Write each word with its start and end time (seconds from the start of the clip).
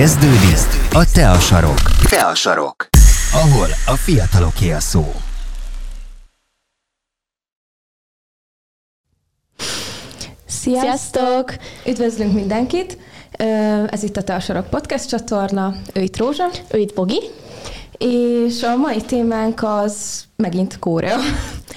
Kezdődik 0.00 0.56
a 0.92 1.10
Te 1.12 1.30
a 1.30 1.38
sarok. 1.38 1.78
Te 2.08 2.20
a 2.20 2.34
sarok. 2.34 2.88
Ahol 3.32 3.68
a 3.86 3.96
fiataloké 3.96 4.70
a 4.70 4.80
szó. 4.80 5.12
Sziasztok! 10.46 11.54
Üdvözlünk 11.86 12.32
mindenkit! 12.32 12.98
Ez 13.90 14.02
itt 14.02 14.16
a 14.16 14.22
Te 14.22 14.34
a 14.34 14.40
Sarok 14.40 14.70
Podcast 14.70 15.08
csatorna, 15.08 15.74
ő 15.94 16.00
itt 16.00 16.16
Rózsa, 16.16 16.48
Ő 16.70 16.78
itt 16.78 16.94
Bogi. 16.94 17.20
És 18.04 18.62
a 18.62 18.76
mai 18.76 19.00
témánk 19.00 19.62
az 19.62 20.24
megint 20.36 20.78
Korea. 20.78 21.18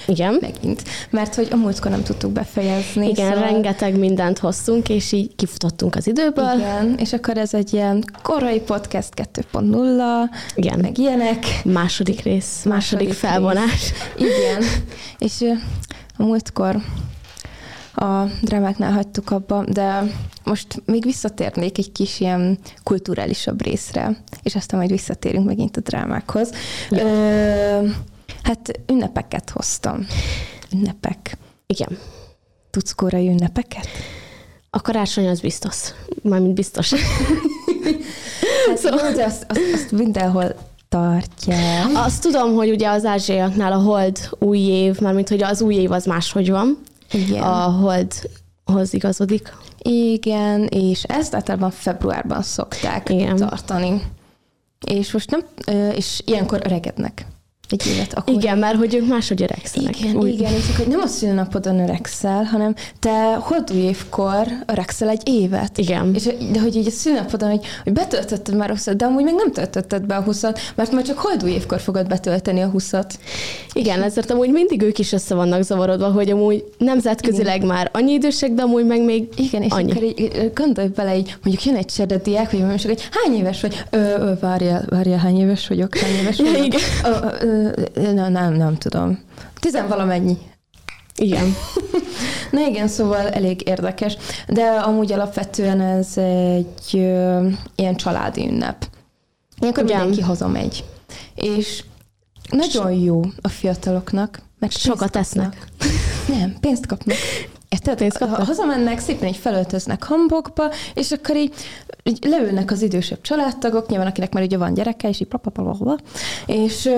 Igen. 0.06 0.38
Megint. 0.40 0.82
Mert 1.10 1.34
hogy 1.34 1.48
a 1.50 1.56
múltkor 1.56 1.90
nem 1.90 2.02
tudtuk 2.02 2.30
befejezni. 2.32 3.08
Igen, 3.08 3.32
szóval- 3.32 3.50
rengeteg 3.50 3.98
mindent 3.98 4.38
hoztunk, 4.38 4.88
és 4.88 5.12
így 5.12 5.34
kifutottunk 5.36 5.94
az 5.94 6.06
időből. 6.06 6.54
Igen, 6.56 6.94
és 6.98 7.12
akkor 7.12 7.36
ez 7.38 7.54
egy 7.54 7.72
ilyen 7.72 8.04
korai 8.22 8.60
podcast 8.60 9.08
2.0, 9.14 10.30
Igen. 10.54 10.78
meg 10.78 10.98
ilyenek. 10.98 11.46
Második 11.64 12.22
rész, 12.22 12.62
második, 12.64 13.08
Második 13.08 13.12
felvonás. 13.12 13.92
Igen. 14.16 14.62
És 15.18 15.40
a 16.18 16.22
múltkor 16.22 16.76
a 17.94 18.24
drámáknál 18.42 18.92
hagytuk 18.92 19.30
abba, 19.30 19.64
de 19.68 20.02
most 20.44 20.82
még 20.84 21.04
visszatérnék 21.04 21.78
egy 21.78 21.92
kis 21.92 22.20
ilyen 22.20 22.58
kulturálisabb 22.82 23.62
részre, 23.62 24.22
és 24.42 24.54
aztán 24.54 24.78
majd 24.78 24.90
visszatérünk 24.90 25.46
megint 25.46 25.76
a 25.76 25.80
drámákhoz. 25.80 26.50
Ja. 26.90 27.06
Ö, 27.06 27.88
hát 28.42 28.80
ünnepeket 28.86 29.50
hoztam. 29.50 30.06
Ünnepek. 30.72 31.36
Igen. 31.66 31.98
Tudsz 32.70 32.92
korai 32.92 33.28
ünnepeket? 33.28 33.88
A 34.70 34.80
karácsony 34.80 35.28
az 35.28 35.40
biztos. 35.40 35.76
Mármint 36.22 36.54
biztos. 36.54 36.92
Hát 38.68 38.78
szóval... 38.78 39.08
jó, 39.08 39.16
de 39.16 39.24
azt, 39.24 39.46
azt, 39.48 39.60
azt 39.74 39.92
mindenhol 39.92 40.54
tartják. 40.88 41.86
Azt 41.94 42.22
tudom, 42.22 42.54
hogy 42.54 42.70
ugye 42.70 42.88
az 42.88 43.04
ázsiaiaknál 43.04 43.72
a 43.72 43.76
hold 43.76 44.18
új 44.38 44.58
év, 44.58 45.00
mármint 45.00 45.28
hogy 45.28 45.42
az 45.42 45.62
új 45.62 45.74
év 45.74 45.90
az 45.90 46.04
máshogy 46.04 46.50
van. 46.50 46.78
Igen. 47.12 47.42
A 47.42 47.70
holdhoz 47.70 48.94
igazodik. 48.94 49.52
Igen, 49.82 50.66
és 50.66 51.02
ezt 51.02 51.34
általában 51.34 51.70
februárban 51.70 52.42
szokták 52.42 53.08
Igen. 53.08 53.36
tartani. 53.36 54.02
És 54.86 55.12
most 55.12 55.30
nem, 55.30 55.40
és 55.94 56.22
ilyenkor 56.24 56.60
öregednek 56.64 57.26
egy 57.70 57.86
évet. 57.86 58.14
Akkor 58.14 58.34
Igen, 58.34 58.58
mert 58.58 58.76
hogy 58.76 58.94
ők 58.94 59.08
máshogy 59.08 59.42
öregszenek. 59.42 60.00
Igen, 60.00 60.16
Új- 60.16 60.30
igen, 60.32 60.52
és 60.52 60.64
akkor 60.74 60.86
nem 60.86 61.00
a 61.00 61.06
szülnapodon 61.06 61.80
öregszel, 61.80 62.42
hanem 62.44 62.74
te 62.98 63.34
holdúj 63.40 63.76
évkor 63.80 64.46
öregszel 64.66 65.08
egy 65.08 65.28
évet. 65.28 65.78
Igen. 65.78 66.14
És, 66.14 66.28
de 66.52 66.60
hogy 66.60 66.76
így 66.76 66.86
a 66.86 66.90
szülnapodon, 66.90 67.50
hogy, 67.50 67.64
hogy 67.84 67.92
betöltötted 67.92 68.56
már 68.56 68.70
a 68.70 68.72
20 68.72 68.88
de 68.96 69.04
amúgy 69.04 69.24
meg 69.24 69.34
nem 69.34 69.52
töltötted 69.52 70.02
be 70.06 70.16
a 70.16 70.20
20 70.22 70.42
mert 70.74 70.92
már 70.92 71.02
csak 71.02 71.18
holdúj 71.18 71.50
évkor 71.50 71.80
fogod 71.80 72.06
betölteni 72.06 72.60
a 72.60 72.66
20 72.68 72.92
Igen, 73.72 74.02
ezért 74.02 74.30
amúgy 74.30 74.50
mindig 74.50 74.82
ők 74.82 74.98
is 74.98 75.12
össze 75.12 75.34
vannak 75.34 75.62
zavarodva, 75.62 76.10
hogy 76.10 76.30
amúgy 76.30 76.64
nemzetközileg 76.78 77.64
már 77.64 77.90
annyi 77.92 78.12
idősek, 78.12 78.50
de 78.52 78.62
amúgy 78.62 78.86
meg 78.86 79.04
még 79.04 79.28
Igen, 79.36 79.62
és 79.62 79.72
annyi. 79.72 79.90
akkor 79.90 80.02
így 80.02 80.50
gondolj 80.54 80.88
bele, 80.88 81.16
így 81.16 81.36
mondjuk 81.42 81.64
jön 81.66 81.76
egy 81.76 81.86
csedediák, 81.86 82.50
vagy 82.50 82.60
mondjuk 82.60 82.90
egy 82.90 83.08
hány 83.10 83.38
éves 83.38 83.60
vagy? 83.60 83.84
Ö, 83.90 83.96
ö, 83.98 84.32
várjál, 84.40 84.84
várjál, 84.88 85.18
hány 85.18 85.38
éves 85.40 85.68
vagyok? 85.68 85.96
Hány 85.96 86.12
éves 86.20 86.36
vagyok? 86.52 86.64
Igen. 86.66 86.80
Ö, 87.04 87.44
ö, 87.46 87.53
nem, 87.94 88.32
nem, 88.32 88.52
nem 88.52 88.76
tudom. 88.76 89.18
Tizenvalamennyi. 89.60 90.38
Igen. 91.16 91.54
Na 92.50 92.66
igen, 92.66 92.88
szóval 92.88 93.28
elég 93.28 93.68
érdekes, 93.68 94.16
de 94.48 94.62
amúgy 94.64 95.12
alapvetően 95.12 95.80
ez 95.80 96.18
egy 96.18 96.90
ö, 96.92 97.48
ilyen 97.74 97.96
családi 97.96 98.46
ünnep. 98.48 98.86
Ilyenkor 99.60 99.84
Igen. 99.84 99.98
mindenki 100.00 100.22
hazamegy. 100.22 100.84
És 101.34 101.84
nagyon 102.50 102.92
jó 102.92 103.20
a 103.40 103.48
fiataloknak, 103.48 104.42
mert 104.58 104.78
Sokat 104.78 104.98
kapnak. 104.98 105.22
esznek. 105.22 105.66
Nem, 106.28 106.56
pénzt 106.60 106.86
kapnak. 106.86 107.16
Érted? 107.74 108.16
Ha 108.16 108.44
hazamennek, 108.44 108.98
szépen 108.98 109.28
így 109.28 109.36
felöltöznek 109.36 110.04
hambokba, 110.04 110.70
és 110.94 111.12
akkor 111.12 111.36
így, 111.36 111.54
így 112.02 112.24
leülnek 112.24 112.70
az 112.70 112.82
idősebb 112.82 113.20
családtagok, 113.20 113.88
nyilván 113.88 114.06
akinek 114.06 114.32
már 114.32 114.42
ugye 114.42 114.58
van 114.58 114.74
gyereke, 114.74 115.08
és 115.08 115.20
így 115.20 115.28
papapapapa, 115.28 115.98
és 116.46 116.88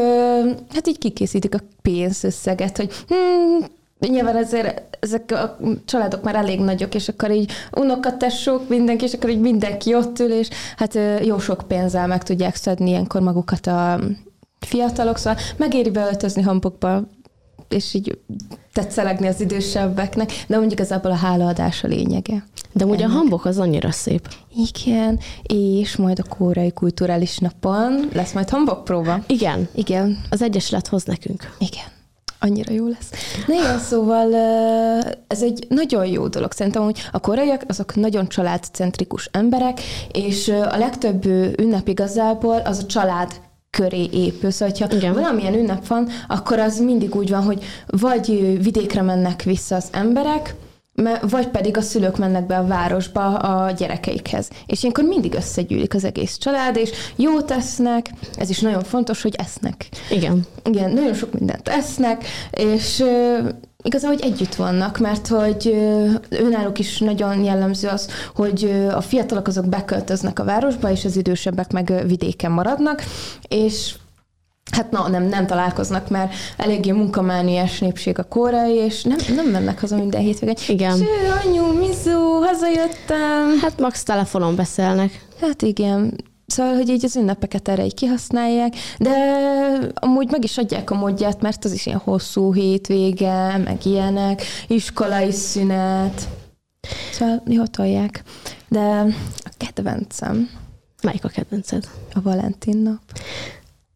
hát 0.74 0.88
így 0.88 0.98
kikészítik 0.98 1.54
a 1.54 1.58
pénzösszeget, 1.82 2.76
hogy 2.76 2.92
hmm, 3.08 3.66
Nyilván 3.98 4.36
ezért 4.36 4.96
ezek 5.00 5.32
a 5.32 5.56
családok 5.84 6.22
már 6.22 6.34
elég 6.34 6.60
nagyok, 6.60 6.94
és 6.94 7.08
akkor 7.08 7.30
így 7.30 7.52
unokatesók, 7.72 8.68
mindenki, 8.68 9.04
és 9.04 9.12
akkor 9.12 9.30
így 9.30 9.40
mindenki 9.40 9.94
ott 9.94 10.18
ül, 10.18 10.32
és 10.32 10.48
hát 10.76 10.98
jó 11.24 11.38
sok 11.38 11.64
pénzzel 11.68 12.06
meg 12.06 12.22
tudják 12.22 12.54
szedni 12.54 12.88
ilyenkor 12.88 13.20
magukat 13.20 13.66
a 13.66 14.00
fiatalok, 14.60 15.16
szóval 15.16 15.40
megéri 15.56 15.90
beöltözni 15.90 16.42
hambokba, 16.42 17.02
és 17.68 17.94
így 17.94 18.18
tetszelegni 18.72 19.26
az 19.26 19.40
idősebbeknek, 19.40 20.30
de 20.46 20.56
mondjuk 20.56 20.72
igazából 20.72 21.10
a 21.10 21.14
hálaadás 21.14 21.84
a 21.84 21.88
lényege. 21.88 22.44
De 22.72 22.84
amúgy 22.84 23.02
a 23.02 23.08
hambok 23.08 23.44
az 23.44 23.58
annyira 23.58 23.90
szép. 23.90 24.28
Igen, 24.56 25.18
és 25.42 25.96
majd 25.96 26.18
a 26.18 26.34
kórai 26.36 26.72
kulturális 26.72 27.38
napon 27.38 28.08
lesz 28.12 28.32
majd 28.32 28.48
hambokpróba. 28.48 29.18
Igen, 29.26 29.68
Igen, 29.74 30.18
az 30.30 30.42
Egyesület 30.42 30.86
hoz 30.88 31.04
nekünk. 31.04 31.54
igen. 31.58 31.84
Annyira 32.38 32.72
jó 32.72 32.86
lesz. 32.86 33.10
Na 33.46 33.54
igen, 33.54 33.78
szóval 33.78 34.34
ez 35.26 35.42
egy 35.42 35.66
nagyon 35.68 36.06
jó 36.06 36.28
dolog. 36.28 36.52
Szerintem, 36.52 36.82
hogy 36.82 36.98
a 37.12 37.20
koreaiak 37.20 37.64
azok 37.68 37.94
nagyon 37.94 38.28
családcentrikus 38.28 39.28
emberek, 39.32 39.80
és 40.12 40.48
a 40.48 40.76
legtöbb 40.76 41.24
ünnep 41.60 41.88
igazából 41.88 42.56
az 42.56 42.78
a 42.78 42.86
család 42.86 43.32
köré 43.76 44.08
épül. 44.12 44.50
Szóval, 44.50 44.74
hogyha 44.78 44.96
Igen. 44.96 45.14
valamilyen 45.14 45.54
ünnep 45.54 45.86
van, 45.86 46.08
akkor 46.28 46.58
az 46.58 46.80
mindig 46.80 47.14
úgy 47.14 47.30
van, 47.30 47.42
hogy 47.42 47.64
vagy 47.86 48.26
vidékre 48.62 49.02
mennek 49.02 49.42
vissza 49.42 49.76
az 49.76 49.88
emberek, 49.92 50.54
vagy 51.30 51.48
pedig 51.48 51.76
a 51.76 51.80
szülők 51.80 52.16
mennek 52.16 52.46
be 52.46 52.56
a 52.56 52.66
városba 52.66 53.34
a 53.34 53.70
gyerekeikhez. 53.70 54.48
És 54.66 54.80
ilyenkor 54.80 55.04
mindig 55.04 55.34
összegyűlik 55.34 55.94
az 55.94 56.04
egész 56.04 56.36
család, 56.36 56.76
és 56.76 56.90
jót 57.16 57.50
esznek, 57.50 58.10
ez 58.36 58.50
is 58.50 58.60
nagyon 58.60 58.82
fontos, 58.82 59.22
hogy 59.22 59.34
esznek. 59.38 59.88
Igen. 60.10 60.46
Igen, 60.64 60.90
nagyon 60.90 61.14
sok 61.14 61.32
mindent 61.32 61.68
esznek, 61.68 62.24
és 62.50 63.04
ö, 63.86 63.96
igazából, 63.96 64.16
hogy 64.16 64.32
együtt 64.32 64.54
vannak, 64.54 64.98
mert 64.98 65.26
hogy 65.26 65.74
önállók 66.28 66.78
is 66.78 66.98
nagyon 66.98 67.44
jellemző 67.44 67.88
az, 67.88 68.08
hogy 68.34 68.86
a 68.94 69.00
fiatalok 69.00 69.46
azok 69.46 69.66
beköltöznek 69.66 70.38
a 70.38 70.44
városba, 70.44 70.90
és 70.90 71.04
az 71.04 71.16
idősebbek 71.16 71.72
meg 71.72 72.02
vidéken 72.06 72.50
maradnak, 72.50 73.02
és 73.48 73.94
Hát 74.72 74.90
na, 74.90 75.08
nem, 75.08 75.22
nem 75.22 75.46
találkoznak, 75.46 76.08
mert 76.08 76.34
eléggé 76.56 76.90
munkamániás 76.90 77.78
népség 77.78 78.18
a 78.18 78.24
kórai, 78.24 78.74
és 78.74 79.02
nem, 79.02 79.16
nem 79.34 79.46
mennek 79.46 79.80
haza 79.80 79.96
minden 79.96 80.20
hétvégén. 80.20 80.56
Igen. 80.68 80.96
Ső, 80.96 81.04
anyu, 81.44 81.78
mizu, 81.78 82.44
hazajöttem. 82.44 83.58
Hát 83.60 83.80
max 83.80 84.02
telefonon 84.02 84.56
beszélnek. 84.56 85.26
Hát 85.40 85.62
igen. 85.62 86.24
Szóval, 86.46 86.74
hogy 86.74 86.88
így 86.88 87.04
az 87.04 87.16
ünnepeket 87.16 87.68
erre 87.68 87.84
így 87.84 87.94
kihasználják, 87.94 88.74
de 88.98 89.12
amúgy 89.94 90.30
meg 90.30 90.44
is 90.44 90.58
adják 90.58 90.90
a 90.90 90.94
módját, 90.94 91.40
mert 91.40 91.64
az 91.64 91.72
is 91.72 91.86
ilyen 91.86 91.98
hosszú 91.98 92.54
hétvége, 92.54 93.56
meg 93.56 93.86
ilyenek, 93.86 94.42
iskolai 94.66 95.32
szünet. 95.32 96.28
Szóval 97.12 97.42
jól 97.46 97.66
tolják. 97.66 98.22
De 98.68 99.04
a 99.38 99.50
kedvencem 99.56 100.50
Melyik 101.02 101.24
a 101.24 101.28
kedvenced? 101.28 101.88
a 102.12 102.22
Valentin 102.22 102.76
nap. 102.76 103.00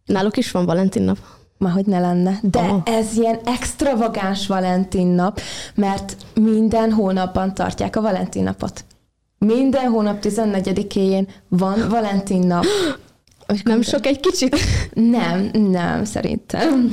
Náluk 0.05 0.37
is 0.37 0.50
van 0.50 0.65
Valentin 0.65 1.03
nap. 1.03 1.19
Már 1.59 1.72
hogy 1.72 1.87
ne 1.87 2.00
lenne. 2.00 2.39
De 2.43 2.59
Aha. 2.59 2.83
ez 2.84 3.16
ilyen 3.16 3.41
extravagáns 3.44 4.47
Valentin 4.47 5.06
nap, 5.06 5.41
mert 5.75 6.16
minden 6.34 6.93
hónapban 6.93 7.55
tartják 7.55 7.97
a 7.97 8.00
Valentin 8.00 8.43
napot. 8.43 8.84
Minden 9.47 9.89
hónap 9.91 10.19
14-én 10.23 11.28
van 11.48 11.89
Valentin 11.89 12.47
nap. 12.47 12.65
Nem 13.65 13.83
sok 13.83 14.07
egy 14.07 14.21
kicsit? 14.21 14.57
Nem, 14.95 15.51
nem, 15.53 16.04
szerintem. 16.04 16.91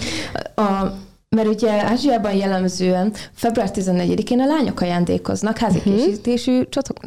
A, 0.56 0.86
mert 1.30 1.48
ugye 1.48 1.72
Ázsiában 1.84 2.34
jellemzően 2.34 3.14
február 3.34 3.72
14-én 3.74 4.40
a 4.40 4.46
lányok 4.46 4.82
ajándékoznak 4.82 5.58
házi 5.58 5.78
Mhm. 5.86 5.96
készítésű 5.96 6.64
csotok... 6.70 6.98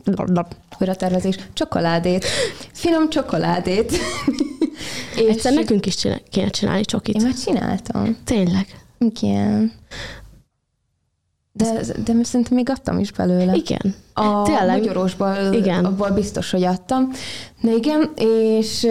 újra 0.80 0.94
tervezés, 0.94 1.36
csokoládét. 1.52 2.24
Finom 2.72 3.08
csokoládét. 3.08 3.92
És 5.16 5.28
Egyszer 5.28 5.52
nekünk 5.52 5.86
is 5.86 5.94
csinál, 5.94 6.20
kéne 6.30 6.48
csinálni 6.48 6.84
csokit. 6.84 7.14
Én 7.14 7.22
már 7.22 7.34
csináltam. 7.34 8.16
Tényleg. 8.24 8.66
Igen. 8.98 9.72
De, 11.52 11.72
de 12.04 12.12
szerintem 12.22 12.56
még 12.56 12.70
adtam 12.70 12.98
is 12.98 13.12
belőle. 13.12 13.54
Igen. 13.54 13.94
A 14.14 14.42
Tényleg? 14.42 14.78
magyarósból 14.78 15.36
Igen. 15.52 15.84
abból 15.84 16.10
biztos, 16.10 16.50
hogy 16.50 16.62
adtam. 16.62 17.10
Na 17.60 17.70
igen, 17.72 18.10
és 18.16 18.86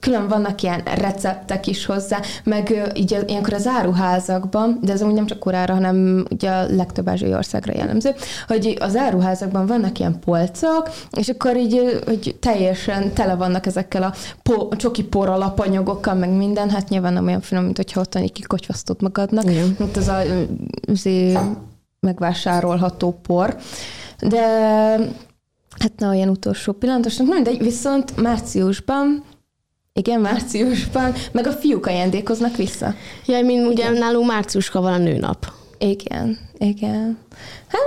külön 0.00 0.28
vannak 0.28 0.62
ilyen 0.62 0.82
receptek 0.84 1.66
is 1.66 1.86
hozzá, 1.86 2.20
meg 2.44 2.90
így 2.94 3.24
ilyenkor 3.26 3.52
az 3.52 3.66
áruházakban, 3.66 4.78
de 4.82 4.92
ez 4.92 5.02
amúgy 5.02 5.14
nem 5.14 5.26
csak 5.26 5.38
korára, 5.38 5.74
hanem 5.74 6.24
ugye 6.30 6.50
a 6.50 6.66
legtöbb 6.68 7.08
ázsiai 7.08 7.34
országra 7.34 7.72
jellemző, 7.76 8.10
hogy 8.46 8.76
az 8.80 8.96
áruházakban 8.96 9.66
vannak 9.66 9.98
ilyen 9.98 10.18
polcok, 10.18 10.90
és 11.10 11.28
akkor 11.28 11.56
így, 11.56 12.02
hogy 12.06 12.36
teljesen 12.40 13.12
tele 13.12 13.34
vannak 13.34 13.66
ezekkel 13.66 14.02
a 14.02 14.12
po, 14.42 14.76
csoki 14.76 15.04
por 15.04 15.28
alapanyagokkal, 15.28 16.14
meg 16.14 16.30
minden, 16.30 16.70
hát 16.70 16.88
nyilván 16.88 17.12
nem 17.12 17.26
olyan 17.26 17.40
finom, 17.40 17.64
mint 17.64 17.76
hogyha 17.76 18.00
otthon 18.00 18.22
így 18.22 18.32
kikocsvasztott 18.32 19.00
magadnak, 19.00 19.44
Igen. 19.44 19.76
mint 19.78 19.96
az 19.96 20.08
a 20.08 20.22
izé, 20.86 21.38
megvásárolható 22.00 23.18
por. 23.26 23.56
De 24.28 24.40
hát 25.78 25.92
na, 25.96 26.08
olyan 26.08 26.28
utolsó 26.28 26.72
pillantosnak, 26.72 27.26
na 27.26 27.34
mindegy, 27.34 27.62
viszont 27.62 28.16
márciusban, 28.16 29.24
igen, 29.92 30.20
márciusban, 30.20 31.12
meg 31.32 31.46
a 31.46 31.52
fiúk 31.52 31.86
ajándékoznak 31.86 32.56
vissza. 32.56 32.94
Jaj, 33.26 33.42
mint 33.42 33.66
ugye 33.66 33.90
nálunk 33.90 34.26
márciuska 34.26 34.80
van 34.80 34.92
a 34.92 34.98
nőnap. 34.98 35.52
Igen, 35.78 36.38
igen. 36.58 37.18
Hát, 37.68 37.80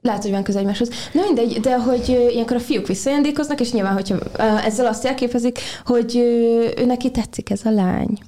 lehet, 0.00 0.22
hogy 0.22 0.30
van 0.30 0.42
köze 0.42 0.58
egymáshoz. 0.58 0.90
Na 1.12 1.22
mindegy, 1.22 1.60
de 1.60 1.78
hogy 1.78 2.08
ilyenkor 2.08 2.56
a 2.56 2.60
fiúk 2.60 2.86
visszajándékoznak, 2.86 3.60
és 3.60 3.72
nyilván, 3.72 3.92
hogyha 3.92 4.18
ezzel 4.64 4.86
azt 4.86 5.04
jelképezik, 5.04 5.58
hogy 5.84 6.16
ő 6.16 6.84
neki 6.84 7.10
tetszik 7.10 7.50
ez 7.50 7.60
a 7.64 7.70
lány. 7.70 8.18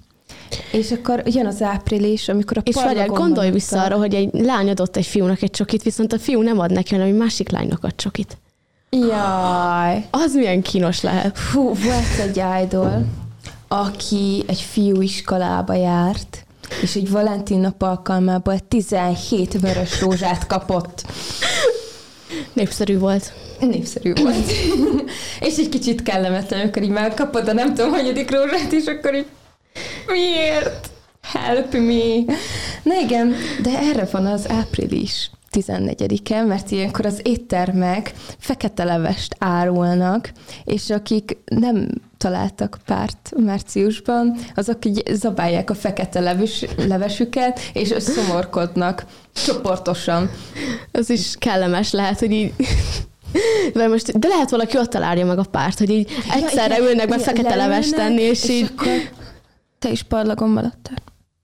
És 0.72 0.90
akkor 0.92 1.22
jön 1.26 1.46
az 1.46 1.62
április, 1.62 2.28
amikor 2.28 2.58
a 2.58 2.60
És 2.64 2.74
várjál, 2.74 3.06
gondolj 3.06 3.50
vissza 3.50 3.80
a- 3.80 3.84
arra, 3.84 3.96
hogy 3.96 4.14
egy 4.14 4.28
lány 4.32 4.68
adott 4.70 4.96
egy 4.96 5.06
fiúnak 5.06 5.42
egy 5.42 5.50
csokit, 5.50 5.82
viszont 5.82 6.12
a 6.12 6.18
fiú 6.18 6.40
nem 6.42 6.58
ad 6.58 6.72
neki, 6.72 6.92
hanem 6.94 7.06
egy 7.06 7.16
másik 7.16 7.50
lánynak 7.50 7.84
ad 7.84 7.94
csokit. 7.96 8.36
Jaj. 8.90 10.06
Az 10.10 10.34
milyen 10.34 10.62
kínos 10.62 11.00
lehet. 11.02 11.38
Fú, 11.38 11.62
volt 11.62 12.18
egy 12.36 12.42
idol, 12.64 13.04
aki 13.68 14.44
egy 14.46 14.60
fiú 14.60 15.00
iskolába 15.00 15.74
járt, 15.74 16.46
és 16.82 16.94
egy 16.96 17.10
Valentin 17.10 17.58
nap 17.58 17.82
alkalmából 17.82 18.58
17 18.68 19.60
vörös 19.60 20.00
rózsát 20.00 20.46
kapott. 20.46 21.04
Népszerű 22.52 22.98
volt. 22.98 23.32
Népszerű 23.60 24.12
volt. 24.22 24.50
és 25.48 25.56
egy 25.56 25.68
kicsit 25.68 26.02
kellemetlen, 26.02 26.60
amikor 26.60 26.82
így 26.82 26.88
megkapod, 26.88 27.44
de 27.44 27.52
nem 27.52 27.74
tudom, 27.74 27.90
hanyadik 27.90 28.30
rózsát, 28.30 28.72
és 28.72 28.84
akkor 28.84 29.14
így 29.14 29.26
miért? 30.06 30.90
Help 31.22 31.72
me! 31.72 32.34
Na 32.82 33.00
igen, 33.00 33.34
de 33.62 33.78
erre 33.78 34.08
van 34.10 34.26
az 34.26 34.48
április 34.48 35.30
14-e, 35.52 36.42
mert 36.42 36.70
ilyenkor 36.70 37.06
az 37.06 37.20
éttermek 37.22 38.12
fekete 38.38 38.84
levest 38.84 39.36
árulnak, 39.38 40.32
és 40.64 40.90
akik 40.90 41.36
nem 41.44 41.88
találtak 42.18 42.78
párt 42.86 43.32
márciusban, 43.36 44.36
azok 44.54 44.84
így 44.84 45.02
zabálják 45.12 45.70
a 45.70 45.74
fekete 45.74 46.20
leves, 46.20 46.64
levesüket, 46.76 47.60
és 47.72 47.94
szomorkodnak 47.98 49.04
csoportosan. 49.32 50.30
Az 50.92 51.10
is 51.10 51.34
kellemes 51.38 51.92
lehet, 51.92 52.18
hogy 52.18 52.32
így... 52.32 52.52
De, 53.72 53.88
most, 53.88 54.18
de 54.18 54.28
lehet 54.28 54.50
valaki 54.50 54.78
ott 54.78 54.90
találja 54.90 55.26
meg 55.26 55.38
a 55.38 55.42
párt, 55.42 55.78
hogy 55.78 55.90
így 55.90 56.10
egyszerre 56.34 56.76
igen, 56.76 56.88
ülnek 56.88 57.08
be 57.08 57.18
fekete 57.18 57.54
levest 57.54 57.94
tenni, 57.94 58.20
és, 58.20 58.42
és 58.42 58.50
így... 58.50 58.70
akkor 58.76 58.92
te 59.78 59.90
is 59.90 60.02
parlagon 60.02 60.48
maradtál. 60.48 60.96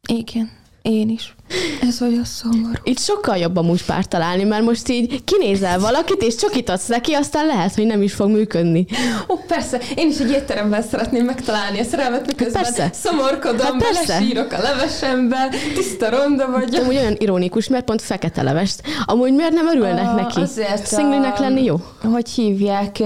Igen, 0.09 0.51
én 0.83 1.09
is. 1.09 1.35
Ez 1.83 2.03
olyan 2.03 2.25
szomorú. 2.25 2.73
Itt 2.83 2.99
sokkal 2.99 3.37
jobb 3.37 3.57
amúgy 3.57 3.85
párt 3.85 4.09
találni, 4.09 4.43
mert 4.45 4.65
most 4.65 4.89
így 4.89 5.25
kinézel 5.25 5.79
valakit, 5.79 6.23
és 6.23 6.35
csokit 6.37 6.69
adsz 6.69 6.87
neki, 6.87 7.13
aztán 7.13 7.47
lehet, 7.47 7.75
hogy 7.75 7.87
nem 7.87 8.03
is 8.03 8.15
fog 8.15 8.31
működni. 8.31 8.87
Ó, 9.29 9.35
persze, 9.47 9.81
én 9.97 10.09
is 10.09 10.19
egy 10.19 10.31
étteremben 10.31 10.83
szeretném 10.83 11.25
megtalálni 11.25 11.79
a 11.81 11.85
szerelmet, 11.85 12.27
miközben 12.27 12.63
Persze. 12.63 12.91
szomorkodom, 12.93 13.59
Hát 13.67 13.77
persze. 13.77 14.07
belesírok 14.07 14.53
a 14.53 14.59
levesembe, 14.63 15.49
tiszta 15.75 16.11
ronda 16.11 16.45
De 16.45 16.51
vagyok. 16.51 16.83
amúgy 16.83 16.97
olyan 16.97 17.15
ironikus, 17.19 17.69
mert 17.69 17.85
pont 17.85 18.03
fekete 18.03 18.43
levest. 18.43 18.83
Amúgy 19.05 19.33
miért 19.33 19.53
nem 19.53 19.69
örülnek 19.69 20.07
Ah, 20.07 20.15
neki? 20.15 20.41
azért 20.41 20.87
Szinglinek 20.87 21.39
a- 21.39 21.41
lenni 21.41 21.65
jó? 21.65 21.77
Hogy 22.03 22.29
hívják, 22.31 23.03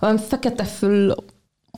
valami 0.00 0.18
fekete 0.28 0.64
fül 0.64 1.14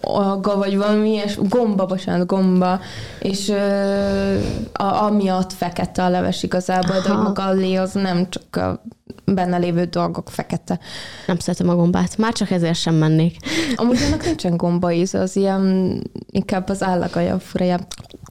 alga, 0.00 0.56
vagy 0.56 0.76
valami 0.76 1.10
ilyes, 1.10 1.38
gomba, 1.48 1.86
bocsánat, 1.86 2.26
gomba, 2.26 2.80
és 3.20 3.48
ö, 3.48 4.38
a, 4.72 5.02
amiatt 5.02 5.52
fekete 5.52 6.04
a 6.04 6.08
leves 6.08 6.42
igazából, 6.42 7.00
de 7.00 7.08
Aha. 7.08 7.14
hogy 7.14 7.22
maga 7.22 7.44
a 7.44 7.52
lé 7.52 7.74
az 7.74 7.92
nem 7.92 8.28
csak 8.30 8.56
a 8.56 8.82
benne 9.24 9.56
lévő 9.56 9.84
dolgok 9.84 10.30
fekete. 10.30 10.78
Nem 11.26 11.38
szeretem 11.38 11.68
a 11.68 11.74
gombát. 11.74 12.16
Már 12.16 12.32
csak 12.32 12.50
ezért 12.50 12.78
sem 12.78 12.94
mennék. 12.94 13.36
Amúgy 13.76 14.02
annak 14.06 14.24
nincsen 14.24 14.56
gomba 14.56 14.92
íze, 14.92 15.20
az 15.20 15.36
ilyen, 15.36 16.02
inkább 16.30 16.68
az 16.68 16.82
állagaja 16.82 17.38
furaja. 17.38 17.78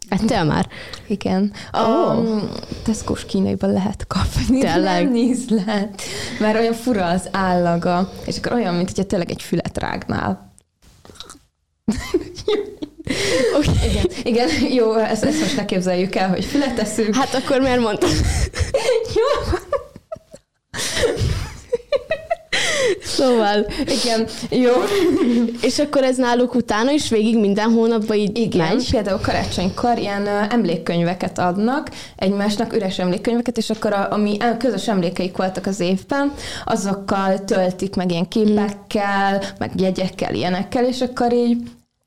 Ettél 0.09 0.43
már? 0.43 0.67
Igen. 1.07 1.51
A 1.71 1.81
oh. 1.81 2.41
Tesco-s 2.83 3.25
kínaiban 3.25 3.71
lehet 3.71 4.07
kapni. 4.07 4.59
de 4.59 4.73
Tényleg? 4.73 5.03
Nem 5.03 5.15
ízlet. 5.15 6.01
Mert 6.39 6.59
olyan 6.59 6.73
fura 6.73 7.05
az 7.05 7.27
állaga, 7.31 8.09
és 8.25 8.37
akkor 8.37 8.51
olyan, 8.51 8.73
mint 8.73 8.87
hogyha 8.87 9.03
tényleg 9.03 9.29
egy 9.29 9.41
fület 9.41 9.77
rágnál. 9.77 10.46
Okay. 13.57 13.73
Igen, 13.89 14.05
igen, 14.23 14.49
jó, 14.71 14.95
ezt, 14.95 15.23
ezt 15.23 15.39
most 15.39 15.55
ne 15.55 15.65
képzeljük 15.65 16.15
el, 16.15 16.29
hogy 16.29 16.45
fület 16.45 16.75
teszünk. 16.75 17.15
Hát 17.15 17.33
akkor 17.33 17.59
miért 17.61 17.79
mondtad? 17.79 18.09
jó, 19.15 19.57
Szóval, 23.03 23.65
igen, 24.03 24.27
jó. 24.49 24.71
és 25.61 25.79
akkor 25.79 26.03
ez 26.03 26.17
náluk 26.17 26.55
utána 26.55 26.91
is 26.91 27.09
végig 27.09 27.39
minden 27.39 27.71
hónapban 27.71 28.17
így 28.17 28.37
Igen, 28.37 28.67
megy? 28.75 28.89
például 28.91 29.19
karácsonykor 29.19 29.97
ilyen 29.97 30.27
emlékkönyveket 30.27 31.39
adnak 31.39 31.89
egymásnak, 32.15 32.73
üres 32.75 32.99
emlékkönyveket, 32.99 33.57
és 33.57 33.69
akkor 33.69 33.93
a, 33.93 34.07
ami 34.11 34.37
közös 34.59 34.87
emlékeik 34.87 35.37
voltak 35.37 35.65
az 35.65 35.79
évben, 35.79 36.33
azokkal 36.65 37.43
töltik 37.43 37.95
meg 37.95 38.11
ilyen 38.11 38.27
képekkel, 38.27 39.43
meg 39.59 39.71
jegyekkel, 39.79 40.33
ilyenekkel, 40.33 40.85
és 40.85 41.01
akkor 41.01 41.33
így 41.33 41.57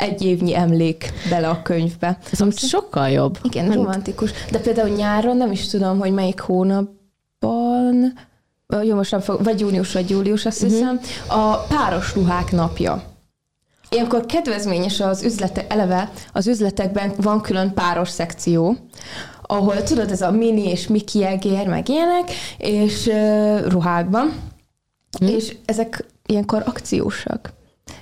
egy 0.00 0.22
évnyi 0.22 0.54
emlék 0.56 1.12
bele 1.30 1.48
a 1.48 1.62
könyvbe. 1.62 2.18
Ez 2.32 2.40
amúgy 2.40 2.58
sokkal 2.58 3.08
jobb. 3.10 3.38
Igen, 3.42 3.64
Mert- 3.64 3.76
romantikus. 3.76 4.30
De 4.50 4.58
például 4.58 4.88
nyáron 4.88 5.36
nem 5.36 5.52
is 5.52 5.68
tudom, 5.68 5.98
hogy 5.98 6.12
melyik 6.12 6.40
hónapban, 6.40 8.18
jó, 8.82 8.94
most 8.94 9.10
nem 9.10 9.20
fog, 9.20 9.44
vagy 9.44 9.60
június, 9.60 9.92
vagy 9.92 10.10
július, 10.10 10.46
azt 10.46 10.62
Mhm. 10.62 10.70
hiszem, 10.70 11.00
a 11.28 11.56
páros 11.56 12.14
ruhák 12.14 12.50
napja. 12.52 13.02
Ilyenkor 13.90 14.26
kedvezményes 14.26 15.00
az 15.00 15.22
üzletek, 15.22 15.72
eleve 15.72 16.10
az 16.32 16.46
üzletekben 16.46 17.12
van 17.16 17.40
külön 17.40 17.74
páros 17.74 18.08
szekció, 18.08 18.76
ahol 19.42 19.82
tudod, 19.82 20.10
ez 20.10 20.22
a 20.22 20.30
mini 20.30 20.68
és 20.68 20.86
miki 20.86 21.24
egér, 21.24 21.66
meg 21.66 21.88
ilyenek, 21.88 22.30
és 22.58 23.06
uh, 23.06 23.66
ruhákban, 23.68 24.32
Hm. 25.18 25.26
és 25.26 25.56
ezek 25.64 26.04
ilyenkor 26.26 26.62
akciósak. 26.66 27.52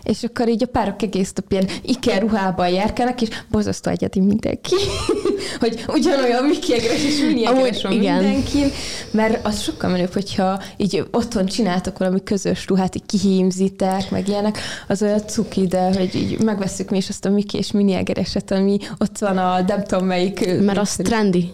És 0.08 0.22
akkor 0.22 0.48
így 0.48 0.62
a 0.62 0.66
párok 0.66 1.02
egész 1.02 1.32
nap 1.34 1.52
ilyen 1.52 1.68
Ikea 1.82 2.18
ruhában 2.18 2.68
járkálnak, 2.68 3.22
és 3.22 3.28
borzasztó 3.50 3.90
egyedi 3.90 4.20
mindenki. 4.20 4.74
hogy 5.60 5.84
ugyanolyan 5.86 6.44
Miki 6.44 6.74
egres 6.74 7.04
és 7.04 7.20
mini 7.20 7.46
egres 7.46 7.58
Amúgy 7.58 7.82
van 7.82 7.92
igen. 7.92 8.24
mindenkin, 8.24 8.70
mert 9.10 9.46
az 9.46 9.60
sokkal 9.60 9.90
menőbb, 9.90 10.12
hogyha 10.12 10.62
így 10.76 11.04
otthon 11.10 11.46
csináltok 11.46 11.98
valami 11.98 12.22
közös 12.22 12.66
ruhát, 12.66 12.94
így 12.94 13.06
kihímzitek, 13.06 14.10
meg 14.10 14.28
ilyenek, 14.28 14.58
az 14.86 15.02
olyan 15.02 15.26
cuki, 15.26 15.66
de 15.66 15.94
hogy 15.94 16.14
így 16.14 16.42
megveszük 16.42 16.90
mi 16.90 16.96
is 16.96 17.08
azt 17.08 17.24
a 17.24 17.30
Miki 17.30 17.56
és 17.56 17.70
mini 17.70 17.92
egereset, 17.92 18.50
ami 18.50 18.78
ott 18.98 19.18
van 19.18 19.38
a 19.38 19.60
nem 19.66 19.84
tudom 19.84 20.06
melyik... 20.06 20.60
Mert 20.60 20.78
az 20.78 20.94
trendi. 20.96 21.52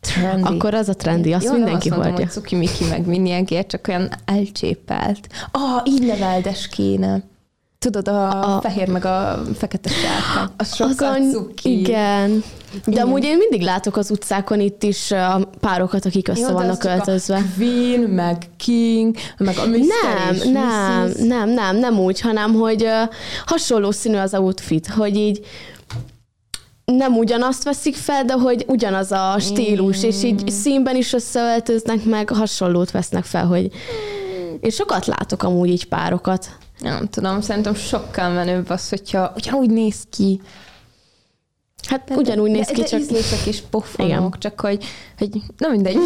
trendy. 0.00 0.42
Akkor 0.42 0.74
az 0.74 0.88
a 0.88 0.94
trendi, 0.94 1.32
azt 1.32 1.44
Jó, 1.44 1.52
mindenki 1.52 1.88
azt 1.88 1.98
mondom, 1.98 2.14
hogy 2.14 2.30
cuki 2.30 2.54
Miki 2.54 2.84
meg 2.84 3.06
mini 3.06 3.30
egér, 3.30 3.66
csak 3.66 3.88
olyan 3.88 4.10
elcsépelt. 4.24 5.28
Ah, 5.50 5.82
így 5.84 6.06
neveldes 6.06 6.68
kéne. 6.68 7.22
Tudod, 7.78 8.08
a, 8.08 8.54
A- 8.56 8.60
fehér 8.60 8.88
meg 8.88 9.04
a 9.04 9.42
fekete 9.58 9.88
sárkány. 9.88 10.54
Az 10.56 10.74
sokkal 10.74 11.20
cuki. 11.32 11.78
Igen. 11.78 12.42
De 12.84 12.90
Igen. 12.90 13.06
amúgy 13.06 13.24
én 13.24 13.36
mindig 13.36 13.62
látok 13.62 13.96
az 13.96 14.10
utcákon 14.10 14.60
itt 14.60 14.82
is 14.82 15.10
a 15.10 15.48
párokat, 15.60 16.04
akik 16.04 16.28
össze 16.28 16.40
Jó, 16.40 16.52
vannak 16.52 16.84
öltözve. 16.84 17.36
A 17.36 17.42
Queen, 17.56 18.00
meg 18.00 18.36
King, 18.56 19.16
meg 19.38 19.56
a 19.58 19.66
Mr. 19.66 19.78
Nem, 20.02 20.52
nem, 20.52 21.04
Mrs. 21.06 21.14
nem, 21.18 21.48
nem, 21.50 21.76
nem 21.76 21.98
úgy, 21.98 22.20
hanem 22.20 22.54
hogy 22.54 22.84
ö, 22.84 23.02
hasonló 23.46 23.90
színű 23.90 24.16
az 24.16 24.34
outfit, 24.34 24.86
hogy 24.86 25.16
így 25.16 25.46
nem 26.84 27.16
ugyanazt 27.16 27.64
veszik 27.64 27.94
fel, 27.96 28.24
de 28.24 28.32
hogy 28.32 28.64
ugyanaz 28.68 29.12
a 29.12 29.36
stílus, 29.38 30.02
és 30.02 30.22
így 30.22 30.48
színben 30.50 30.96
is 30.96 31.12
összeöltöznek, 31.12 32.04
meg 32.04 32.30
hasonlót 32.30 32.90
vesznek 32.90 33.24
fel, 33.24 33.46
hogy 33.46 33.70
én 34.60 34.70
sokat 34.70 35.06
látok 35.06 35.42
amúgy 35.42 35.68
így 35.68 35.84
párokat. 35.88 36.48
Nem 36.80 37.08
tudom, 37.08 37.40
szerintem 37.40 37.74
sokkal 37.74 38.30
menőbb 38.30 38.70
az, 38.70 38.88
hogyha 38.88 39.32
ugyanúgy 39.36 39.70
néz 39.70 40.06
ki. 40.10 40.40
Hát 41.88 42.12
ugyanúgy 42.16 42.50
néz 42.50 42.66
de, 42.66 42.72
ki, 42.72 42.80
de 42.80 42.86
csak 42.86 43.00
ízlések 43.00 43.46
is 43.46 43.60
pofonok, 43.60 44.10
Igen. 44.10 44.34
csak 44.38 44.60
hogy, 44.60 44.84
hogy 45.18 45.42
nem 45.58 45.70
mindegy. 45.70 45.96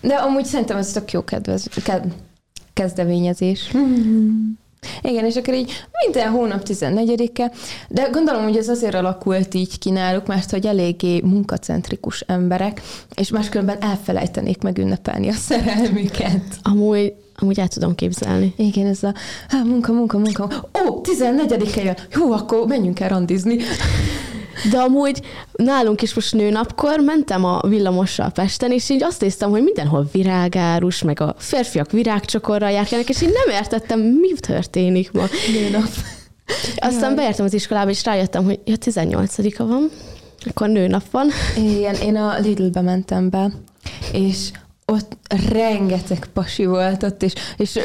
De 0.00 0.14
amúgy 0.14 0.44
szerintem 0.44 0.76
ez 0.76 0.92
tök 0.92 1.12
jó 1.12 1.24
kedvez, 1.24 1.68
ked, 1.84 2.14
kezdeményezés. 2.72 3.70
Igen, 5.02 5.24
és 5.24 5.36
akkor 5.36 5.54
így 5.54 5.72
minden 6.06 6.30
hónap 6.30 6.62
14-e, 6.66 7.52
de 7.88 8.08
gondolom, 8.12 8.42
hogy 8.42 8.56
ez 8.56 8.68
azért 8.68 8.94
alakult 8.94 9.54
így 9.54 9.78
ki 9.78 9.90
náluk, 9.90 10.26
mert 10.26 10.50
hogy 10.50 10.66
eléggé 10.66 11.20
munkacentrikus 11.20 12.20
emberek, 12.20 12.82
és 13.14 13.30
máskülönben 13.30 13.82
elfelejtenék 13.82 14.62
megünnepelni 14.62 15.28
a 15.28 15.32
szerelmüket. 15.32 16.42
Amúgy, 16.62 17.14
amúgy 17.40 17.60
el 17.60 17.68
tudom 17.68 17.94
képzelni. 17.94 18.54
Igen, 18.56 18.86
ez 18.86 19.02
a 19.02 19.14
hát, 19.48 19.64
munka, 19.64 19.92
munka, 19.92 20.18
munka. 20.18 20.44
Ó, 20.86 21.00
14-e 21.02 21.82
jön. 21.82 21.96
Jó, 22.14 22.32
akkor 22.32 22.66
menjünk 22.66 23.00
el 23.00 23.08
randizni. 23.08 23.56
De 24.70 24.78
amúgy 24.78 25.22
nálunk 25.52 26.02
is 26.02 26.14
most 26.14 26.34
nőnapkor 26.34 27.00
mentem 27.00 27.44
a 27.44 27.60
villamossal 27.68 28.30
Pesten, 28.30 28.72
és 28.72 28.90
így 28.90 29.02
azt 29.02 29.20
néztem, 29.20 29.50
hogy 29.50 29.62
mindenhol 29.62 30.08
virágárus, 30.12 31.02
meg 31.02 31.20
a 31.20 31.34
férfiak 31.38 31.90
virágcsokorra 31.90 32.68
járkálnak, 32.68 33.08
és 33.08 33.22
így 33.22 33.32
nem 33.32 33.56
értettem, 33.56 34.00
mi 34.00 34.32
történik 34.32 35.12
ma. 35.12 35.24
Nőnap. 35.52 35.88
Aztán 36.76 37.14
beértem 37.14 37.44
az 37.44 37.54
iskolába, 37.54 37.90
és 37.90 38.04
rájöttem, 38.04 38.44
hogy 38.44 38.60
ja, 38.64 38.74
18-a 38.80 39.66
van, 39.66 39.90
akkor 40.44 40.68
nőnap 40.68 41.10
van. 41.10 41.28
Igen, 41.56 41.94
én 41.94 42.16
a 42.16 42.38
Lidl-be 42.38 42.80
mentem 42.80 43.30
be, 43.30 43.52
és 44.12 44.50
ott 44.92 45.16
rengeteg 45.50 46.26
pasi 46.32 46.66
volt 46.66 47.02
ott, 47.02 47.22
és, 47.22 47.32
és 47.56 47.78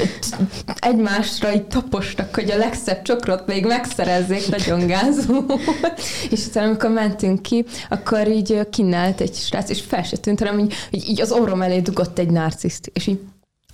egymásra 0.79 1.53
így 1.53 1.63
tapostak, 1.63 2.35
hogy 2.35 2.51
a 2.51 2.57
legszebb 2.57 3.01
csokrot 3.01 3.47
még 3.47 3.65
megszerezzék, 3.65 4.49
nagyon 4.49 4.87
gáz 4.87 5.25
volt. 5.25 6.01
És 6.29 6.45
utána, 6.45 6.67
amikor 6.67 6.89
mentünk 6.89 7.41
ki, 7.41 7.65
akkor 7.89 8.27
így 8.27 8.67
kinnelt 8.69 9.21
egy 9.21 9.33
srác, 9.33 9.69
és 9.69 9.81
fel 9.81 10.03
se 10.03 10.17
tűnt, 10.17 10.39
hanem 10.39 10.59
így, 10.59 10.73
így, 10.91 11.21
az 11.21 11.31
orrom 11.31 11.61
elé 11.61 11.79
dugott 11.79 12.19
egy 12.19 12.29
narciszt, 12.29 12.91
és 12.93 13.07
így 13.07 13.19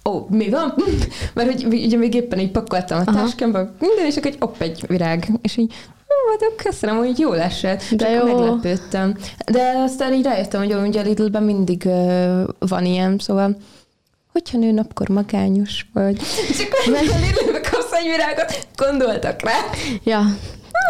Ó, 0.05 0.25
mi 0.29 0.49
van? 0.49 0.73
Mert 1.33 1.51
hogy 1.51 1.65
ugye 1.65 1.97
még 1.97 2.13
éppen 2.13 2.39
így 2.39 2.51
pakoltam 2.51 2.99
a 3.05 3.13
táskámba, 3.13 3.71
minden, 3.79 4.05
és 4.05 4.17
akkor 4.17 4.31
egy 4.31 4.37
opp, 4.39 4.61
egy 4.61 4.83
virág, 4.87 5.31
és 5.41 5.57
így 5.57 5.73
jó, 6.09 6.31
hát 6.31 6.55
köszönöm, 6.55 6.97
hogy 6.97 7.19
jól 7.19 7.39
esett. 7.39 7.83
De 7.91 8.05
Csak 8.05 8.27
jó. 8.27 8.35
meglepődtem. 8.35 9.17
De 9.45 9.73
aztán 9.77 10.13
így 10.13 10.23
rájöttem, 10.23 10.59
hogy 10.59 10.73
ugye 10.87 10.99
a 10.99 11.03
Lidlben 11.03 11.43
mindig 11.43 11.83
uh, 11.85 12.41
van 12.59 12.85
ilyen, 12.85 13.17
szóval 13.19 13.57
hogyha 14.31 14.57
nőnapkor 14.57 15.09
magányos 15.09 15.85
vagy, 15.93 16.21
és 16.49 16.59
akkor 16.59 16.95
a 16.95 16.99
Lidlbe 16.99 17.69
kapsz 17.69 17.91
egy 17.91 18.05
virágot, 18.05 18.67
gondoltak 18.75 19.41
rá. 19.41 19.57
Ja, 20.03 20.21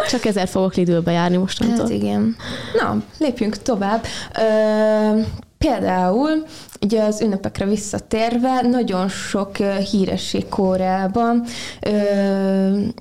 csak 0.08 0.24
ezért 0.24 0.50
fogok 0.50 0.74
Lidlbe 0.74 1.12
járni 1.12 1.36
mostantól. 1.36 1.76
Hát 1.76 1.88
igen. 1.88 2.36
Na, 2.80 3.02
lépjünk 3.18 3.56
tovább. 3.56 4.04
Ö, 4.38 5.20
például, 5.64 6.44
ugye 6.80 7.02
az 7.02 7.20
ünnepekre 7.20 7.64
visszatérve, 7.64 8.60
nagyon 8.60 9.08
sok 9.08 9.56
híresség 9.90 10.48
Koreában, 10.48 11.44
ö, 11.80 11.90